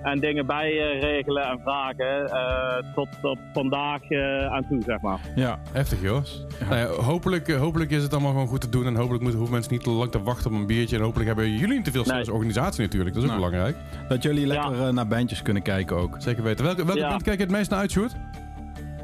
en 0.06 0.18
dingen 0.20 0.46
bijregelen 0.46 1.42
en 1.44 1.60
vragen 1.62 2.30
tot, 2.94 3.08
tot 3.22 3.38
vandaag 3.52 4.00
aan 4.50 4.66
toe, 4.68 4.82
zeg 4.82 5.00
maar. 5.00 5.18
Ja, 5.34 5.58
heftig. 5.72 6.02
Nou 6.02 6.22
ja, 6.76 6.86
hopelijk, 6.86 7.48
eh, 7.48 7.56
hopelijk 7.58 7.90
is 7.90 8.02
het 8.02 8.12
allemaal 8.12 8.30
gewoon 8.32 8.46
goed 8.46 8.60
te 8.60 8.68
doen. 8.68 8.86
En 8.86 8.94
hopelijk 8.94 9.20
moeten, 9.22 9.38
hoeven 9.38 9.54
mensen 9.54 9.72
niet 9.72 9.82
te 9.82 9.90
lang 9.90 10.10
te 10.10 10.22
wachten 10.22 10.50
op 10.52 10.56
een 10.56 10.66
biertje. 10.66 10.96
En 10.96 11.02
hopelijk 11.02 11.26
hebben 11.26 11.50
jullie 11.50 11.74
niet 11.76 11.84
te 11.84 11.90
veel 11.90 12.00
stress 12.04 12.18
als 12.18 12.28
Nee. 12.28 12.36
organisatie 12.36 12.82
natuurlijk. 12.82 13.14
Dat 13.14 13.22
is 13.24 13.30
ook 13.30 13.36
Nou. 13.36 13.50
belangrijk. 13.50 13.76
Dat 14.08 14.22
jullie 14.22 14.46
lekker 14.46 14.76
Ja. 14.76 14.86
eh, 14.86 14.92
naar 14.92 15.06
bandjes 15.06 15.42
kunnen 15.42 15.62
kijken 15.62 15.96
ook. 15.96 16.16
Zeker 16.18 16.42
weten. 16.42 16.64
Welke, 16.64 16.84
welke 16.84 17.00
Ja. 17.00 17.08
band 17.08 17.22
kijk 17.22 17.36
je 17.38 17.42
het 17.44 17.52
meest 17.52 17.70
naar 17.70 17.78
uit, 17.78 17.90
Sjoerd? 17.90 18.16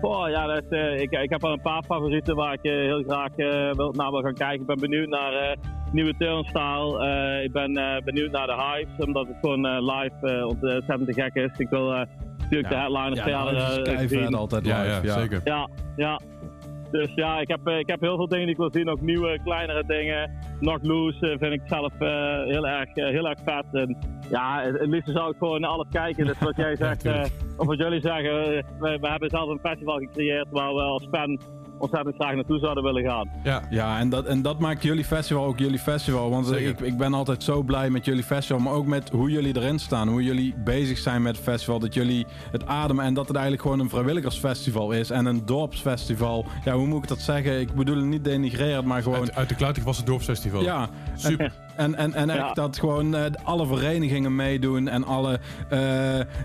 Oh, 0.03 0.29
ja, 0.29 0.47
dat 0.47 0.65
eh, 0.71 1.01
ik, 1.01 1.11
ik 1.11 1.31
heb 1.31 1.41
wel 1.43 1.53
een 1.53 1.61
paar 1.61 1.83
favorieten 1.83 2.37
waar 2.37 2.53
ik 2.53 2.63
eh, 2.63 2.73
heel 2.73 3.03
graag 3.03 3.37
eh, 3.37 3.71
wil, 3.73 3.93
naar 3.93 4.11
wil 4.11 4.21
gaan 4.23 4.35
kijken. 4.35 4.61
Ik 4.61 4.67
ben 4.67 4.79
benieuwd 4.79 5.09
naar 5.09 5.33
eh, 5.33 5.57
nieuwe 5.93 6.15
turnstyle. 6.19 6.99
Eh, 7.07 7.45
ik 7.45 7.53
ben 7.53 7.77
eh, 7.77 8.03
benieuwd 8.05 8.31
naar 8.31 8.47
de 8.47 8.55
hype, 8.55 9.05
omdat 9.07 9.27
het 9.27 9.37
gewoon 9.41 9.67
eh, 9.67 9.81
live 9.81 10.37
eh, 10.39 10.47
ontzettend 10.47 11.07
te 11.07 11.23
gek 11.23 11.35
is. 11.35 11.51
Ik 11.59 11.69
wil 11.69 11.93
eh, 11.93 12.01
natuurlijk 12.39 12.69
de 12.69 12.77
headliners 12.77 13.25
Ja, 13.25 13.47
eh, 13.47 14.09
zien. 14.09 14.35
altijd 14.35 14.67
Ja, 14.67 14.83
live. 14.83 15.07
ja, 15.07 15.19
zeker. 15.21 15.41
Ja, 15.45 15.69
ja. 15.97 16.21
Dus 16.91 17.09
ja, 17.15 17.41
ik 17.41 17.49
heb, 17.49 17.69
ik 17.69 17.89
heb 17.89 18.01
heel 18.01 18.17
veel 18.17 18.29
dingen 18.29 18.45
die 18.47 18.55
ik 18.55 18.61
wil 18.61 18.71
zien. 18.73 18.89
Ook 18.89 19.01
nieuwe, 19.01 19.39
kleinere 19.45 19.85
dingen. 19.87 20.31
Knock 20.61 20.79
Loose 20.83 21.37
vind 21.41 21.53
ik 21.53 21.61
zelf 21.65 21.93
eh, 21.99 22.09
heel, 22.45 22.67
erg, 22.67 22.89
heel 22.95 23.29
erg 23.29 23.39
vet. 23.45 23.65
En 23.73 23.97
ja, 24.31 24.63
het 24.63 24.87
liefste 24.87 25.13
zou 25.13 25.31
ik 25.31 25.37
gewoon 25.39 25.61
naar 25.61 25.71
alles 25.71 25.87
kijken. 25.91 26.27
Dus 26.27 26.39
wat 26.39 26.57
jij 26.57 26.77
zegt, 26.87 27.05
eh. 27.05 27.23
Of 27.57 27.67
wat 27.67 27.79
jullie 27.79 28.01
zeggen. 28.01 28.57
eh, 28.57 28.63
we, 28.79 28.99
we 29.01 29.09
hebben 29.09 29.31
zelf 29.31 29.49
een 29.49 29.59
festival 29.63 29.97
gecreëerd 29.99 30.47
waar 30.51 30.75
we 30.75 30.81
als 30.81 31.09
fan 31.11 31.39
ontzettend 31.79 32.15
graag 32.15 32.35
naartoe 32.35 32.59
zouden 32.59 32.83
willen 32.85 33.05
gaan. 33.11 33.29
Ja. 33.45 33.63
Ja, 33.71 33.99
en 33.99 34.09
dat, 34.09 34.27
en 34.27 34.43
dat 34.43 34.59
maakt 34.59 34.83
jullie 34.83 35.05
festival 35.05 35.45
ook 35.45 35.59
jullie 35.59 35.79
festival. 35.79 36.31
Want 36.31 36.47
Zeker. 36.47 36.69
ik, 36.69 36.81
ik 36.81 36.97
ben 36.97 37.15
altijd 37.15 37.43
zo 37.43 37.63
blij 37.63 37.91
met 37.91 38.05
jullie 38.05 38.23
festival. 38.23 38.63
Maar 38.63 38.73
ook 38.73 38.87
met 38.87 39.09
hoe 39.11 39.31
jullie 39.31 39.57
erin 39.57 39.79
staan. 39.79 40.09
Hoe 40.09 40.23
jullie 40.23 40.55
bezig 40.65 40.99
zijn 40.99 41.23
met 41.23 41.37
het 41.37 41.45
festival. 41.45 41.79
Dat 41.79 41.95
jullie 41.95 42.27
het 42.51 42.67
ademen. 42.67 43.05
En 43.05 43.15
dat 43.15 43.27
het 43.27 43.37
eigenlijk 43.37 43.65
gewoon 43.67 43.81
een 43.81 43.89
vrijwilligersfestival 43.89 44.93
is. 44.93 45.11
En 45.11 45.27
een 45.27 45.47
dorpsfestival. 45.47 46.47
Ja, 46.65 46.75
hoe 46.75 46.87
moet 46.87 47.03
ik 47.03 47.09
dat 47.09 47.19
zeggen? 47.21 47.61
Ik 47.61 47.75
bedoel 47.75 47.97
het 47.97 48.05
niet 48.05 48.25
denigrerend, 48.25 48.85
maar 48.87 49.03
gewoon... 49.03 49.19
Uit, 49.19 49.35
uit 49.35 49.49
de 49.49 49.55
kluitig 49.55 49.85
was 49.85 49.97
het 49.97 50.07
dorpsfestival. 50.07 50.63
Ja, 50.63 50.89
Super. 51.15 51.53
En, 51.77 51.95
en, 51.95 52.15
en 52.15 52.31
echt 52.31 52.39
Ja. 52.39 52.53
dat 52.53 52.79
gewoon 52.79 53.15
eh, 53.15 53.25
alle 53.45 53.67
verenigingen 53.67 54.35
meedoen 54.37 54.89
en 54.89 55.05
alle 55.05 55.41
eh 55.69 55.81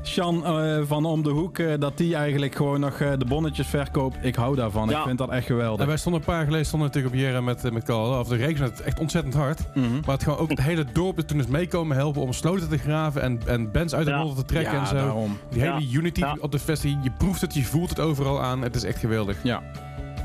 Sjan 0.04 0.46
eh, 0.46 0.78
van 0.86 1.06
om 1.06 1.24
de 1.24 1.30
hoek, 1.30 1.58
eh, 1.58 1.74
dat 1.80 1.98
die 1.98 2.16
eigenlijk 2.16 2.56
gewoon 2.56 2.80
nog 2.80 3.00
eh, 3.00 3.12
de 3.18 3.26
bonnetjes 3.26 3.68
verkoopt. 3.68 4.18
Ik 4.22 4.36
hou 4.36 4.56
daarvan. 4.56 4.90
Ja. 4.90 4.98
Ik 5.00 5.04
vind 5.06 5.18
dat 5.18 5.30
echt 5.30 5.38
En 5.38 5.44
geweldig. 5.44 5.86
wij 5.86 5.98
stonden 5.98 6.20
een 6.22 6.28
paar 6.28 6.36
jaar 6.36 6.46
geleden 6.46 6.66
stonden 6.66 6.88
natuurlijk 6.88 7.16
op 7.16 7.22
Jera 7.22 7.42
met, 7.42 7.72
met 7.74 7.84
Carl. 7.84 8.20
Of 8.20 8.28
de 8.28 8.36
regen 8.36 8.64
het 8.64 8.82
echt 8.82 9.00
ontzettend 9.00 9.34
hard. 9.34 9.60
Mhm. 9.76 9.86
Maar 10.06 10.16
het 10.16 10.24
gewoon 10.24 10.40
ook 10.40 10.50
het 10.50 10.62
hele 10.62 10.86
dorp 10.94 11.18
is 11.18 11.24
toen 11.26 11.40
is 11.40 11.48
meekomen 11.48 11.98
helpen 11.98 12.22
om 12.22 12.34
sloten 12.34 12.70
te 12.70 12.78
graven 12.78 13.22
en, 13.22 13.40
en 13.46 13.72
bands 13.72 13.96
uit 13.96 14.06
de 14.06 14.12
Ja. 14.12 14.18
modder 14.18 14.36
te 14.36 14.46
trekken 14.46 14.74
Ja, 14.74 14.80
en 14.80 14.88
zo. 14.88 14.96
daarom. 14.96 15.38
Die 15.50 15.62
hele 15.62 15.74
Ja. 15.90 15.98
unity 15.98 16.20
Ja. 16.20 16.36
op 16.40 16.52
de 16.52 16.60
festival, 16.60 17.00
je 17.04 17.12
proeft 17.18 17.42
het, 17.42 17.54
je 17.54 17.64
voelt 17.64 17.90
het 17.90 18.00
overal 18.00 18.42
aan. 18.42 18.62
Het 18.62 18.76
is 18.76 18.84
echt 18.84 19.00
geweldig. 19.00 19.38
Ja. 19.44 19.62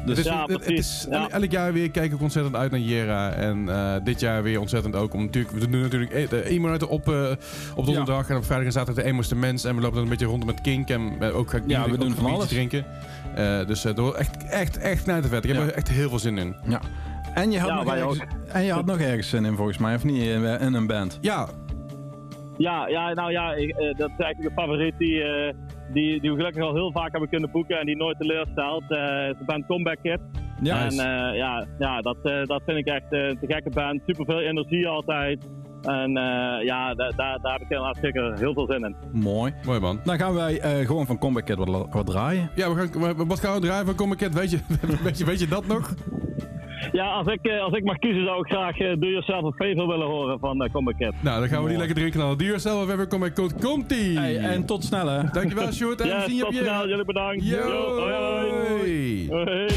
Dus 0.04 0.16
Dus 0.16 0.24
Ja, 0.24 0.44
het, 0.46 0.70
is, 0.70 1.06
Ja. 1.10 1.28
Elk 1.30 1.50
jaar 1.50 1.72
weer 1.72 1.90
kijk 1.90 2.12
ik 2.12 2.20
ontzettend 2.20 2.56
uit 2.56 2.70
naar 2.70 2.80
Jera. 2.80 3.30
En 3.32 3.68
eh, 3.68 3.94
dit 4.04 4.20
jaar 4.20 4.42
weer 4.42 4.60
ontzettend 4.60 4.94
ook. 4.96 5.14
Om, 5.14 5.24
natuurlijk, 5.24 5.54
we 5.54 5.68
doen 5.68 5.80
natuurlijk 5.80 6.12
e- 6.12 6.26
de 6.28 6.44
emo-night 6.48 6.86
op, 6.88 7.08
eh, 7.08 7.30
op 7.74 7.84
donderdag. 7.84 8.28
En 8.28 8.36
op 8.36 8.44
vrijdag 8.44 8.66
en 8.66 8.72
zaterdag 8.72 9.04
de 9.04 9.10
emo's 9.10 9.34
mens. 9.34 9.64
En 9.64 9.74
we 9.74 9.80
lopen 9.80 9.94
dan 9.94 10.04
een 10.04 10.10
beetje 10.10 10.26
rond 10.26 10.44
met 10.44 10.60
Kink. 10.60 10.88
En 10.90 11.12
eh, 11.20 11.36
ook 11.36 11.50
ga 11.50 11.56
ik 11.56 11.62
Ja, 11.66 11.80
ook 11.82 11.90
we 11.90 11.98
doen 11.98 12.10
een 12.10 12.14
van 12.16 12.32
alles. 12.32 12.48
drinken. 12.48 12.84
Eh, 13.34 13.66
dus 13.66 13.84
uh, 13.84 13.94
door 13.94 14.14
echt, 14.14 14.44
echt, 14.48 14.78
echt 14.78 15.02
knijtervet. 15.02 15.44
Ik 15.44 15.50
heb 15.50 15.58
Ja. 15.62 15.66
er 15.68 15.74
echt 15.74 15.88
heel 15.88 16.08
veel 16.08 16.18
zin 16.18 16.38
in. 16.38 16.56
ja. 16.68 16.80
En 17.34 17.50
je 17.50 17.58
had, 17.58 17.68
Ja, 17.68 17.74
nog 17.74 17.84
wij 17.84 17.98
ergens, 18.00 18.18
en 18.48 18.64
je 18.64 18.72
had 18.72 18.84
nog 18.86 18.98
ergens 18.98 19.28
zin 19.28 19.44
in 19.44 19.56
volgens 19.56 19.78
mij, 19.78 19.94
of 19.94 20.04
niet? 20.04 20.22
In, 20.22 20.44
in 20.44 20.74
een 20.74 20.86
band. 20.86 21.18
Ja, 21.20 21.48
Ja, 22.56 22.88
ja, 22.88 23.12
nou 23.12 23.30
ja, 23.32 23.52
ik, 23.52 23.68
eh, 23.70 23.98
dat 23.98 24.10
is 24.18 24.24
eigenlijk 24.24 24.44
een 24.56 24.62
favoriet 24.62 24.94
die, 24.98 25.22
eh, 25.22 25.54
die, 25.92 26.20
die 26.20 26.30
we 26.30 26.36
gelukkig 26.36 26.62
al 26.62 26.74
heel 26.74 26.92
vaak 26.92 27.10
hebben 27.12 27.28
kunnen 27.28 27.50
boeken 27.50 27.78
en 27.80 27.86
die 27.86 27.96
nooit 27.96 28.18
teleurstelt. 28.18 28.84
Eh 28.88 29.28
is 29.30 29.38
de 29.38 29.44
band 29.46 29.66
Comeback 29.66 29.98
Kid. 30.02 30.20
Ja, 30.62 30.84
En 30.84 30.90
eh, 30.90 31.36
ja, 31.36 31.66
ja 31.78 32.00
dat, 32.00 32.16
eh, 32.22 32.42
dat 32.44 32.62
vind 32.66 32.78
ik 32.78 32.86
echt 32.86 33.12
eh, 33.12 33.28
een 33.28 33.38
te 33.38 33.46
gekke 33.46 33.70
band. 33.70 34.00
Super 34.06 34.24
veel 34.24 34.40
energie 34.40 34.88
altijd. 34.88 35.46
En 35.82 36.16
eh, 36.16 36.64
ja, 36.64 36.94
da- 36.94 37.12
daar 37.16 37.38
daar 37.42 37.52
heb 37.52 37.60
ik 37.62 37.68
inderdaad 37.70 37.98
zeker 38.02 38.38
heel 38.38 38.52
veel 38.54 38.66
zin 38.70 38.84
in. 38.84 38.96
mooi. 39.12 39.52
Mooi 39.66 39.80
man. 39.80 40.00
Dan 40.04 40.18
gaan 40.18 40.34
wij 40.34 40.60
eh, 40.60 40.86
gewoon 40.86 41.06
van 41.06 41.18
Comeback 41.18 41.44
Kid 41.44 41.56
wat, 41.56 41.86
wat 41.90 42.06
draaien. 42.06 42.50
Ja, 42.54 42.74
we 42.74 42.80
gaan, 42.88 43.16
we- 43.16 43.26
wat 43.26 43.40
gaan 43.40 43.54
we 43.54 43.66
draaien 43.66 43.86
van 43.86 43.94
Comic 43.94 44.18
Cat? 44.18 44.34
Weet 44.34 44.50
je, 44.50 44.58
weet, 45.04 45.18
je, 45.18 45.24
weet 45.24 45.40
je 45.40 45.48
dat 45.48 45.66
nog? 45.66 45.94
Ja, 46.92 47.06
als 47.12 47.26
ik, 47.26 47.38
eh, 47.42 47.60
als 47.62 47.72
ik 47.72 47.84
mag 47.84 47.98
kiezen 47.98 48.24
zou 48.24 48.38
ik 48.40 48.46
graag 48.52 48.78
eh, 48.78 48.92
Do 48.98 49.06
Yourself 49.06 49.44
a 49.44 49.50
Favor 49.50 49.86
willen 49.88 50.06
horen 50.06 50.38
van 50.38 50.62
uh, 50.64 50.70
Comeback 50.72 50.96
Kid. 50.98 51.12
Nou, 51.22 51.40
dan 51.40 51.48
gaan 51.48 51.62
we 51.62 51.68
die 51.68 51.78
lekker 51.78 51.96
drinken 51.96 52.20
dan. 52.20 52.36
Do 52.38 52.44
yourself 52.44 52.90
even 52.90 53.08
Comic 53.08 53.34
Code. 53.34 53.54
Komt-ie! 53.60 54.18
Hey, 54.18 54.36
en 54.36 54.66
tot 54.66 54.84
snel 54.84 55.06
hè. 55.08 55.22
Dankjewel, 55.32 55.72
Sjoerd. 55.72 56.00
En 56.00 56.06
we 56.06 56.12
Ja, 56.12 56.20
zien 56.26 56.36
je 56.36 56.42
op 56.46 56.48
tot 56.48 56.58
je... 56.58 56.64
snel. 56.64 56.88
Jullie 56.88 57.04
bedankt. 57.04 57.44
Yo! 57.48 57.56
Yo, 57.56 58.00
hoi, 58.00 59.28
hoi. 59.34 59.68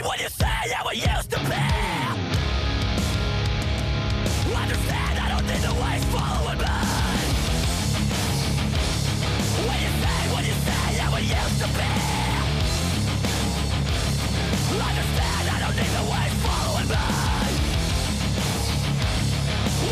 ain't 0.00 0.06
what 0.06 0.20
you 0.20 0.28
say? 0.28 0.60
That 0.72 0.84
we 0.86 0.94
used 0.96 1.30
to 1.30 1.38
be. 1.38 1.64
Understand 4.56 5.18
I 5.18 5.28
don't 5.32 5.46
need 5.46 5.62
the 5.68 5.74
waste 5.82 6.08
following 6.14 6.58
me. 6.64 6.76
When 9.66 9.78
you 9.84 9.92
say? 10.02 10.20
What 10.32 10.44
you 10.48 10.56
say? 10.66 10.86
That 11.00 11.10
we 11.14 11.20
used 11.20 11.58
to 11.62 11.68
be. 11.78 11.92
Understand 14.88 15.44
I 15.48 15.58
don't 15.62 15.76
need 15.76 15.92
the 15.98 16.04
waste 16.12 16.38
following 16.44 16.88
me. 16.92 17.04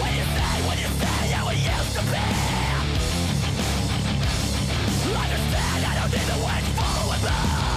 When 0.01 0.13
you 0.19 0.27
say? 0.37 0.55
What 0.67 0.79
you 0.85 0.91
say? 1.03 1.21
That 1.33 1.45
we 1.49 1.55
used 1.77 1.93
to 1.97 2.03
be. 2.13 2.25
Understand 5.23 5.81
I 5.85 5.93
don't 6.01 6.13
need 6.17 6.29
the 6.33 6.39
waste 6.47 6.71
following 6.79 7.25
me. 7.25 7.68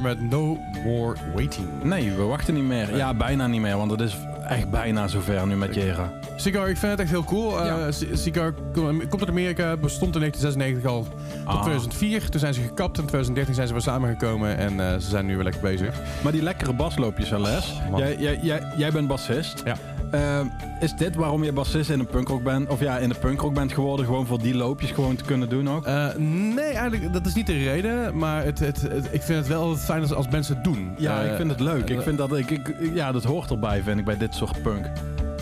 Met 0.00 0.20
No 0.30 0.58
More 0.84 1.16
Waiting. 1.34 1.66
Nee, 1.82 2.12
we 2.12 2.22
wachten 2.22 2.54
niet 2.54 2.64
meer. 2.64 2.96
Ja, 2.96 3.14
bijna 3.14 3.46
niet 3.46 3.60
meer, 3.60 3.76
want 3.76 3.90
het 3.90 4.00
is 4.00 4.16
echt 4.48 4.70
bijna 4.70 5.08
zover 5.08 5.46
nu 5.46 5.56
met 5.56 5.74
Jera. 5.74 6.12
Cigar, 6.36 6.68
ik 6.68 6.76
vind 6.76 6.90
het 6.92 7.00
echt 7.00 7.10
heel 7.10 7.24
cool. 7.24 7.60
Eh, 7.60 7.66
Ja. 7.66 7.90
Cigar 8.16 8.52
kom- 8.72 8.98
komt 9.08 9.20
uit 9.20 9.28
Amerika, 9.30 9.76
bestond 9.76 10.14
in 10.14 10.20
1996 10.20 10.90
al 10.90 11.02
tot 11.02 11.54
Ah. 11.54 11.60
2004. 11.62 12.28
Toen 12.30 12.40
zijn 12.40 12.54
ze 12.54 12.60
gekapt. 12.60 12.98
In 12.98 13.04
2013 13.06 13.54
zijn 13.54 13.66
ze 13.66 13.72
weer 13.72 13.82
samengekomen 13.82 14.56
en 14.58 14.80
eh, 14.80 14.92
ze 14.92 15.08
zijn 15.08 15.26
nu 15.26 15.34
weer 15.34 15.44
lekker 15.44 15.62
bezig. 15.62 15.94
Maar 16.22 16.32
die 16.32 16.42
lekkere 16.42 16.72
basloopjes, 16.72 17.30
Les. 17.30 17.80
jij, 17.96 18.16
jij, 18.18 18.38
jij, 18.42 18.62
jij 18.76 18.90
bent 18.92 19.08
bassist. 19.08 19.62
Ja. 19.64 19.74
Ehm, 20.10 20.46
is 20.80 20.94
dit 20.94 21.14
waarom 21.14 21.44
je 21.44 21.52
bassist 21.52 21.90
in 21.90 21.98
een 22.00 22.06
punkrock 22.06 22.42
bent? 22.42 22.68
Of 22.68 22.80
ja, 22.80 22.98
in 22.98 23.08
de 23.08 23.14
punkrock 23.14 23.54
bent 23.54 23.72
geworden, 23.72 24.06
gewoon 24.06 24.26
voor 24.26 24.38
die 24.38 24.54
loopjes 24.54 24.90
gewoon 24.90 25.16
te 25.16 25.24
kunnen 25.24 25.48
doen 25.48 25.70
ook? 25.70 25.86
Eh, 25.86 26.06
nee, 26.54 26.64
eigenlijk, 26.64 27.12
dat 27.12 27.26
is 27.26 27.34
niet 27.34 27.46
de 27.46 27.52
reden. 27.64 28.16
Maar 28.18 28.44
het, 28.44 28.58
het, 28.58 28.82
het- 28.82 29.08
ik 29.10 29.22
vind 29.22 29.38
het 29.38 29.46
wel 29.48 29.76
fijn 29.76 30.00
als, 30.02 30.12
als 30.12 30.28
mensen 30.28 30.54
het 30.54 30.64
doen. 30.64 30.90
ja, 30.96 31.22
Eh, 31.22 31.30
ik 31.30 31.36
vind 31.36 31.50
het 31.50 31.60
leuk. 31.60 31.88
Ik 31.90 31.96
eh, 31.98 32.02
vind 32.02 32.18
dat, 32.18 32.36
ik, 32.36 32.50
ik, 32.50 32.74
ja, 32.94 33.12
dat 33.12 33.24
hoort 33.24 33.50
erbij, 33.50 33.82
vind 33.82 33.98
ik, 33.98 34.04
bij 34.04 34.16
dit 34.16 34.34
soort 34.34 34.62
punk. 34.62 34.86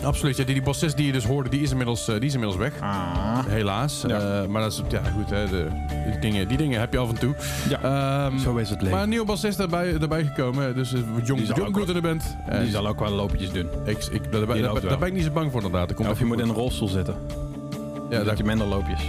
Absoluut. 0.03 0.37
Ja, 0.37 0.43
die, 0.43 0.53
die 0.53 0.63
bassist 0.63 0.97
die 0.97 1.05
je 1.05 1.11
dus 1.11 1.25
hoorde, 1.25 1.49
die 1.49 1.61
is 1.61 1.69
inmiddels, 1.71 2.07
eh, 2.07 2.15
die 2.15 2.25
is 2.25 2.33
inmiddels 2.33 2.59
weg. 2.61 2.73
Ah. 2.81 3.39
Helaas. 3.47 4.03
Ja. 4.07 4.41
Eh, 4.41 4.47
maar 4.47 4.61
dat 4.61 4.71
is, 4.71 4.81
ja 4.89 5.01
goed, 5.15 5.29
hè, 5.29 5.47
de, 5.47 5.67
die, 6.11 6.19
dingen, 6.19 6.47
die 6.47 6.57
dingen 6.57 6.79
heb 6.79 6.93
je 6.93 6.99
af 6.99 7.09
en 7.09 7.19
toe. 7.19 7.35
Ja, 7.69 7.81
Ehm, 8.27 8.37
zo 8.37 8.55
is 8.55 8.69
het 8.69 8.79
leven. 8.79 8.93
maar 8.93 9.03
een 9.03 9.09
nieuwe 9.09 9.25
bassist 9.25 9.59
erbij, 9.59 9.93
erbij 10.01 10.23
gekomen. 10.25 10.75
Dus 10.75 10.91
jong, 11.23 11.41
jong 11.55 11.77
in 11.87 11.93
de 11.93 12.01
band. 12.01 12.37
En 12.45 12.61
die 12.61 12.71
zal 12.71 12.87
ook 12.87 12.99
wel 12.99 13.09
loopjes 13.11 13.51
doen. 13.51 13.69
ik, 13.85 14.05
ik, 14.11 14.31
daar, 14.31 14.45
ben- 14.45 14.61
daar, 14.61 14.81
daar 14.81 15.07
ik 15.07 15.13
niet 15.13 15.23
zo 15.23 15.31
bang 15.31 15.51
voor 15.51 15.61
inderdaad. 15.63 15.93
Komt 15.93 16.09
of 16.09 16.19
je 16.19 16.25
moet 16.25 16.39
in 16.39 16.49
een 16.49 16.55
rolstoel 16.55 16.87
zitten. 16.87 17.15
Ja, 18.09 18.23
dat 18.23 18.37
je 18.37 18.43
minder 18.43 18.67
loopjes. 18.67 18.99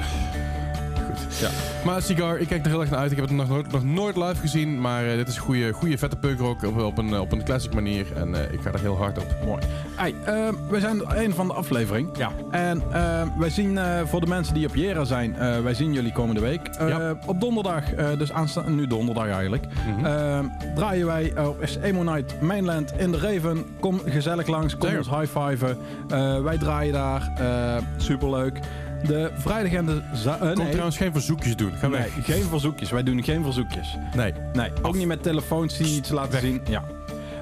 Goed. 1.25 1.39
Ja. 1.39 1.49
Maar 1.85 2.03
Cigar, 2.03 2.39
ik 2.39 2.49
kijk 2.49 2.65
er 2.65 2.71
heel 2.71 2.81
erg 2.81 2.91
naar 2.91 2.99
uit. 2.99 3.11
Ik 3.11 3.17
heb 3.17 3.29
het 3.29 3.37
nog 3.37 3.49
nooit, 3.49 3.73
nog 3.73 3.85
nooit 3.85 4.17
live 4.17 4.37
gezien. 4.41 4.81
Maar 4.81 5.07
eh, 5.07 5.17
dit 5.17 5.29
is 5.29 5.37
een 5.37 5.43
goede, 5.43 5.73
goede 5.73 5.99
vette 5.99 6.17
punkrock 6.17 6.63
op, 6.65 6.79
op, 6.81 6.99
een, 6.99 7.19
op 7.21 7.33
een 7.33 7.45
classic 7.45 7.75
manier. 7.75 8.07
En 8.17 8.35
eh, 8.35 8.53
ik 8.53 8.61
ga 8.61 8.73
er 8.73 8.81
heel 8.81 8.97
hard 8.97 9.19
op. 9.19 9.27
Mooi. 9.45 9.63
Hey, 9.95 10.15
ehm, 10.25 10.55
we 10.71 10.81
zijn 10.81 11.01
een 11.23 11.35
van 11.35 11.47
de 11.47 11.53
aflevering. 11.53 12.09
Ja. 12.17 12.31
En 12.51 12.83
ehm, 12.93 13.27
wij 13.39 13.51
zien 13.51 13.79
eh, 13.79 14.01
voor 14.05 14.21
de 14.21 14.27
mensen 14.27 14.55
die 14.55 14.67
op 14.67 14.75
Jera 14.75 15.05
zijn, 15.05 15.37
eh, 15.37 15.61
wij 15.61 15.75
zien 15.75 15.93
jullie 15.93 16.13
komende 16.13 16.41
week. 16.41 16.67
Eh, 16.67 16.89
Ja. 16.89 17.17
Op 17.27 17.41
donderdag, 17.41 17.93
eh, 17.93 18.07
dus 18.19 18.33
aanstaande, 18.33 18.71
nu 18.71 18.87
donderdag 18.87 19.29
eigenlijk, 19.29 19.65
Mhm. 19.97 20.05
ehm, 20.07 20.45
draaien 20.75 21.07
wij 21.07 21.33
op 21.47 21.65
Emo 21.83 22.03
Night 22.03 22.41
Mainland 22.41 22.93
in 22.97 23.11
de 23.13 23.19
Raven. 23.19 23.65
Kom 23.81 24.01
gezellig 24.07 24.47
langs, 24.47 24.73
kom 24.77 24.89
Zeker. 24.89 24.99
ons 24.99 25.19
high-fiven. 25.21 25.77
Eh, 26.09 26.41
wij 26.43 26.59
draaien 26.59 26.93
daar, 26.93 27.31
eh, 27.39 27.77
superleuk. 27.97 28.59
De 29.07 29.31
vrijdag 29.37 29.73
en 29.73 29.87
de 29.87 30.01
za- 30.13 30.37
Kom 30.37 30.47
nee, 30.55 30.69
trouwens 30.71 30.97
geen 30.97 31.13
verzoekjes 31.13 31.57
doen. 31.57 31.73
Ga 31.73 31.89
nee, 31.89 32.01
weg. 32.01 32.11
geen 32.35 32.43
verzoekjes. 32.43 32.91
Wij 32.91 33.03
doen 33.03 33.25
geen 33.25 33.43
verzoekjes. 33.45 33.97
Nee. 34.17 34.33
Nee, 34.53 34.71
ook 34.83 34.95
niet 34.95 35.07
met 35.07 35.23
telefoons 35.23 35.77
die 35.77 35.97
iets 35.97 36.11
laten 36.11 36.33
Weg. 36.33 36.41
zien. 36.41 36.61
Ja. 36.69 36.83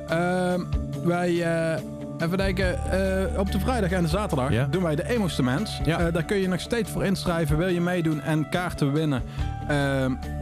Ehm, 0.08 0.60
wij, 1.04 1.42
eh, 1.42 1.80
even 2.18 2.36
kijken, 2.36 2.90
eh, 2.90 3.38
op 3.38 3.52
de 3.52 3.60
vrijdag 3.60 3.90
en 3.90 4.02
de 4.02 4.08
zaterdag 4.08 4.52
Ja. 4.52 4.66
doen 4.70 4.82
wij 4.82 4.94
de 4.96 5.08
Emo's 5.08 5.40
Mens. 5.40 5.80
Ja. 5.84 5.98
Eh, 6.00 6.12
daar 6.12 6.24
kun 6.24 6.36
je 6.36 6.48
nog 6.48 6.60
steeds 6.60 6.90
voor 6.90 7.04
inschrijven. 7.04 7.56
Wil 7.58 7.68
je 7.68 7.80
meedoen 7.80 8.20
en 8.20 8.48
kaarten 8.48 8.92
winnen 8.92 9.22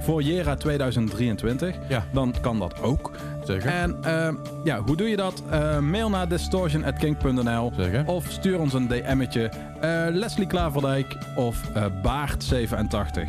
voor 0.01 0.22
Jera 0.22 0.55
2023? 0.55 1.77
Ja, 1.89 2.05
Dan 2.12 2.35
kan 2.41 2.59
dat 2.59 2.83
ook. 2.83 3.11
zeker. 3.45 3.68
En 3.68 3.97
ehm, 4.03 4.35
ja, 4.64 4.81
hoe 4.81 4.97
doe 4.97 5.09
je 5.09 5.16
dat? 5.16 5.43
Eh, 5.51 5.79
mail 5.79 6.11
naar 6.11 6.29
distortion.king.nl 6.29 7.72
Zeker. 7.77 8.03
of 8.07 8.25
stuur 8.29 8.59
ons 8.59 8.72
een 8.72 8.89
DM'tje. 8.89 9.51
Eh, 9.81 10.07
Leslie 10.11 10.47
Klaverdijk 10.47 11.16
of 11.35 11.61
eh, 11.75 11.85
Baart87. 12.03 13.29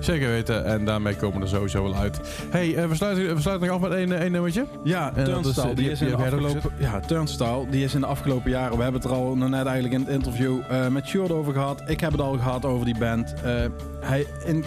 Zeker 0.00 0.28
weten. 0.28 0.64
En 0.64 0.84
daarmee 0.84 1.16
komen 1.16 1.38
we 1.38 1.42
er 1.44 1.48
sowieso 1.50 1.82
wel 1.82 1.94
uit. 1.94 2.20
hey, 2.50 2.88
we, 2.88 2.94
sluiten, 2.94 3.34
we 3.34 3.40
sluiten 3.40 3.68
nog 3.68 3.76
af 3.76 3.88
met 3.88 3.98
één, 3.98 4.20
één 4.20 4.32
nummertje. 4.32 4.66
Ja, 4.84 5.12
Turnstile, 5.24 5.66
die, 5.66 5.74
die 5.74 5.90
is 5.90 6.00
in 6.00 6.08
de 6.08 6.16
afgelopen, 6.16 6.70
ja, 6.78 7.00
Turnstile, 7.00 7.66
die 7.70 7.84
is 7.84 7.94
in 7.94 8.00
de 8.00 8.06
afgelopen 8.06 8.50
jaren, 8.50 8.76
we 8.76 8.82
hebben 8.82 9.00
het 9.00 9.10
er 9.10 9.16
al 9.16 9.36
net 9.36 9.66
eigenlijk 9.66 9.94
in 9.94 10.00
het 10.00 10.08
interview 10.08 10.58
met 10.90 11.06
Sjoerd 11.06 11.30
over 11.30 11.52
gehad. 11.52 11.82
Ik 11.86 12.00
heb 12.00 12.12
het 12.12 12.20
al 12.20 12.32
gehad 12.32 12.64
over 12.64 12.84
die 12.84 12.98
band. 12.98 13.34
Hij, 14.00 14.26
in 14.44 14.64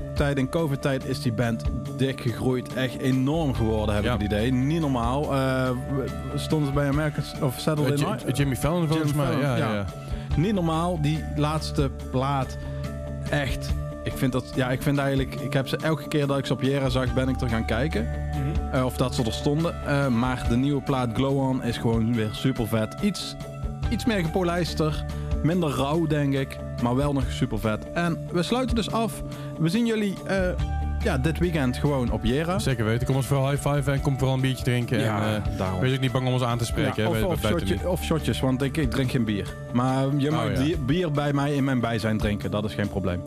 coronatijd, 0.00 0.38
in 0.38 0.48
covid-tijd 0.48 1.04
is 1.04 1.22
die 1.22 1.32
band 1.32 1.64
dik 1.96 2.20
gegroeid. 2.20 2.74
Echt 2.74 2.98
enorm 2.98 3.54
geworden, 3.54 3.94
heb 3.94 4.04
Ja. 4.04 4.12
ik 4.14 4.20
het 4.20 4.32
idee. 4.32 4.52
Niet 4.52 4.80
normaal. 4.80 5.28
We- 5.28 6.04
stonden 6.34 6.68
ze 6.68 6.74
bij 6.74 6.88
Americans 6.88 7.32
of 7.40 7.54
Saturday 7.58 7.92
Eh, 7.92 7.98
J- 7.98 8.04
Night? 8.04 8.36
Jimmy 8.36 8.56
Fallon 8.56 8.88
volgens 8.88 9.12
mij. 9.14 9.36
Ja, 9.40 9.56
ja. 9.56 9.72
ja. 9.74 9.84
Niet 10.36 10.54
normaal, 10.54 11.00
die 11.00 11.24
laatste 11.36 11.90
plaat. 12.10 12.56
Echt. 13.30 13.70
Ik 14.04 14.12
vind 14.16 14.32
dat, 14.32 14.52
ja, 14.54 14.70
ik 14.70 14.82
vind 14.82 14.98
eigenlijk, 14.98 15.34
ik 15.34 15.52
heb 15.52 15.68
ze 15.68 15.76
elke 15.76 16.08
keer 16.08 16.26
dat 16.26 16.38
ik 16.38 16.46
ze 16.46 16.52
op 16.52 16.62
Jera 16.62 16.88
zag, 16.88 17.14
ben 17.14 17.28
ik 17.28 17.40
er 17.40 17.48
gaan 17.48 17.64
kijken. 17.64 18.08
Eh, 18.72 18.84
of 18.84 18.96
dat 18.96 19.14
ze 19.14 19.24
er 19.24 19.32
stonden. 19.32 19.74
Eh, 19.86 20.06
maar 20.08 20.46
de 20.48 20.56
nieuwe 20.56 20.82
plaat 20.82 21.08
Glow 21.14 21.38
On 21.38 21.62
is 21.64 21.76
gewoon 21.76 22.14
weer 22.14 22.30
super 22.32 22.66
vet. 22.68 22.96
Iets, 23.02 23.36
iets 23.88 24.04
meer 24.04 24.24
gepolijster. 24.24 25.04
Minder 25.42 25.70
rauw, 25.70 26.06
denk 26.06 26.34
ik. 26.34 26.56
Maar 26.82 26.94
wel 26.96 27.12
nog 27.12 27.24
super 27.28 27.58
vet. 27.58 27.92
En 27.92 28.28
we 28.32 28.42
sluiten 28.42 28.74
dus 28.76 28.90
af. 28.90 29.22
We 29.58 29.68
zien 29.68 29.86
jullie 29.86 30.14
eh, 30.26 30.48
ja, 31.02 31.18
dit 31.18 31.38
weekend 31.38 31.76
gewoon 31.76 32.10
op 32.10 32.24
Jera. 32.24 32.58
Zeker 32.58 32.84
weten. 32.84 33.06
Kom 33.06 33.16
ons 33.16 33.26
vooral 33.26 33.50
high 33.50 33.68
five 33.68 33.90
en 33.90 34.00
kom 34.00 34.18
vooral 34.18 34.34
een 34.34 34.40
biertje 34.40 34.64
drinken. 34.64 35.00
Ja, 35.00 35.34
en, 35.34 35.42
eh, 35.58 35.78
wees 35.80 35.94
ook 35.94 36.00
niet 36.00 36.12
bang 36.12 36.26
om 36.26 36.32
ons 36.32 36.42
aan 36.42 36.58
te 36.58 36.64
spreken. 36.64 37.02
Ja, 37.02 37.08
of, 37.08 37.22
of, 37.22 37.40
shotje- 37.40 37.96
shotjes, 38.02 38.40
want 38.40 38.62
ik, 38.62 38.76
ik 38.76 38.90
drink 38.90 39.10
geen 39.10 39.24
bier. 39.24 39.54
Maar 39.72 40.06
je 40.16 40.30
mag 40.30 40.44
Oh, 40.44 40.52
ja. 40.52 40.62
die- 40.62 40.76
bier 40.78 41.10
bij 41.10 41.32
mij 41.32 41.54
in 41.54 41.64
mijn 41.64 41.80
bijzijn 41.80 42.18
drinken, 42.18 42.50
dat 42.50 42.64
is 42.64 42.74
geen 42.74 42.88
probleem. 42.88 43.22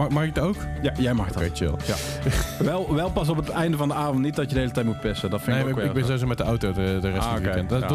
Mag, 0.00 0.08
mag 0.08 0.22
ik 0.24 0.34
het 0.34 0.44
ook? 0.44 0.56
Ja, 0.82 0.92
jij 0.96 1.12
mag 1.14 1.26
dat. 1.32 1.36
Oké, 1.42 1.50
chill. 1.54 1.72
Ja. 1.86 1.94
wel, 2.70 2.94
wel 2.94 3.10
pas 3.10 3.28
op 3.28 3.36
het 3.36 3.48
einde 3.48 3.76
van 3.76 3.88
de 3.88 3.94
avond, 3.94 4.18
niet 4.18 4.36
dat 4.36 4.48
je 4.48 4.54
de 4.54 4.60
hele 4.60 4.72
tijd 4.72 4.86
moet 4.86 5.00
pissen. 5.00 5.30
Dat 5.30 5.40
vind 5.42 5.56
Nee, 5.56 5.64
ik 5.64 5.70
ik, 5.70 5.76
ook 5.76 5.78
ik 5.80 5.84
ben 5.86 5.94
weer. 5.94 6.04
sowieso 6.04 6.26
met 6.26 6.38
de 6.38 6.44
auto 6.44 6.72
de, 6.72 6.98
de 7.00 7.10
rest 7.10 7.16
Ah, 7.22 7.24
van 7.24 7.34
het 7.34 7.42
weekend. 7.42 7.68
Dat 7.68 7.80
Ja, 7.80 7.88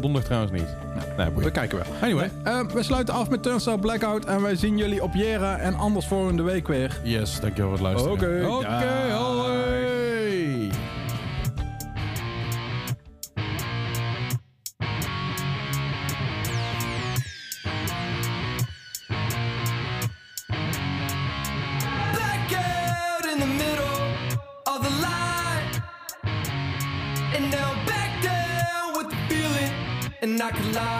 donderdag, 0.00 0.22
trouwens 0.24 0.52
niet. 0.52 0.76
Nee, 1.16 1.26
We 1.26 1.32
boeien. 1.32 1.52
kijken 1.52 1.78
wel. 1.78 1.86
Anyway. 2.02 2.30
Eh, 2.42 2.60
we 2.74 2.82
sluiten 2.82 3.14
af 3.14 3.30
met 3.30 3.42
Turnstile 3.42 3.78
Blackout 3.78 4.24
en 4.24 4.42
wij 4.42 4.56
zien 4.56 4.76
jullie 4.76 5.02
op 5.02 5.14
Jera 5.14 5.56
en 5.56 5.74
anders 5.74 6.06
volgende 6.06 6.42
week 6.42 6.68
weer. 6.68 7.00
Yes, 7.02 7.40
dankjewel 7.40 7.76
voor 7.76 7.86
het 7.86 7.96
luisteren. 7.96 8.12
Oké. 8.12 8.46
Oké, 8.56 9.14
and 30.50 30.58
I 30.58 30.62
can 30.62 30.74
lie. 30.74 30.99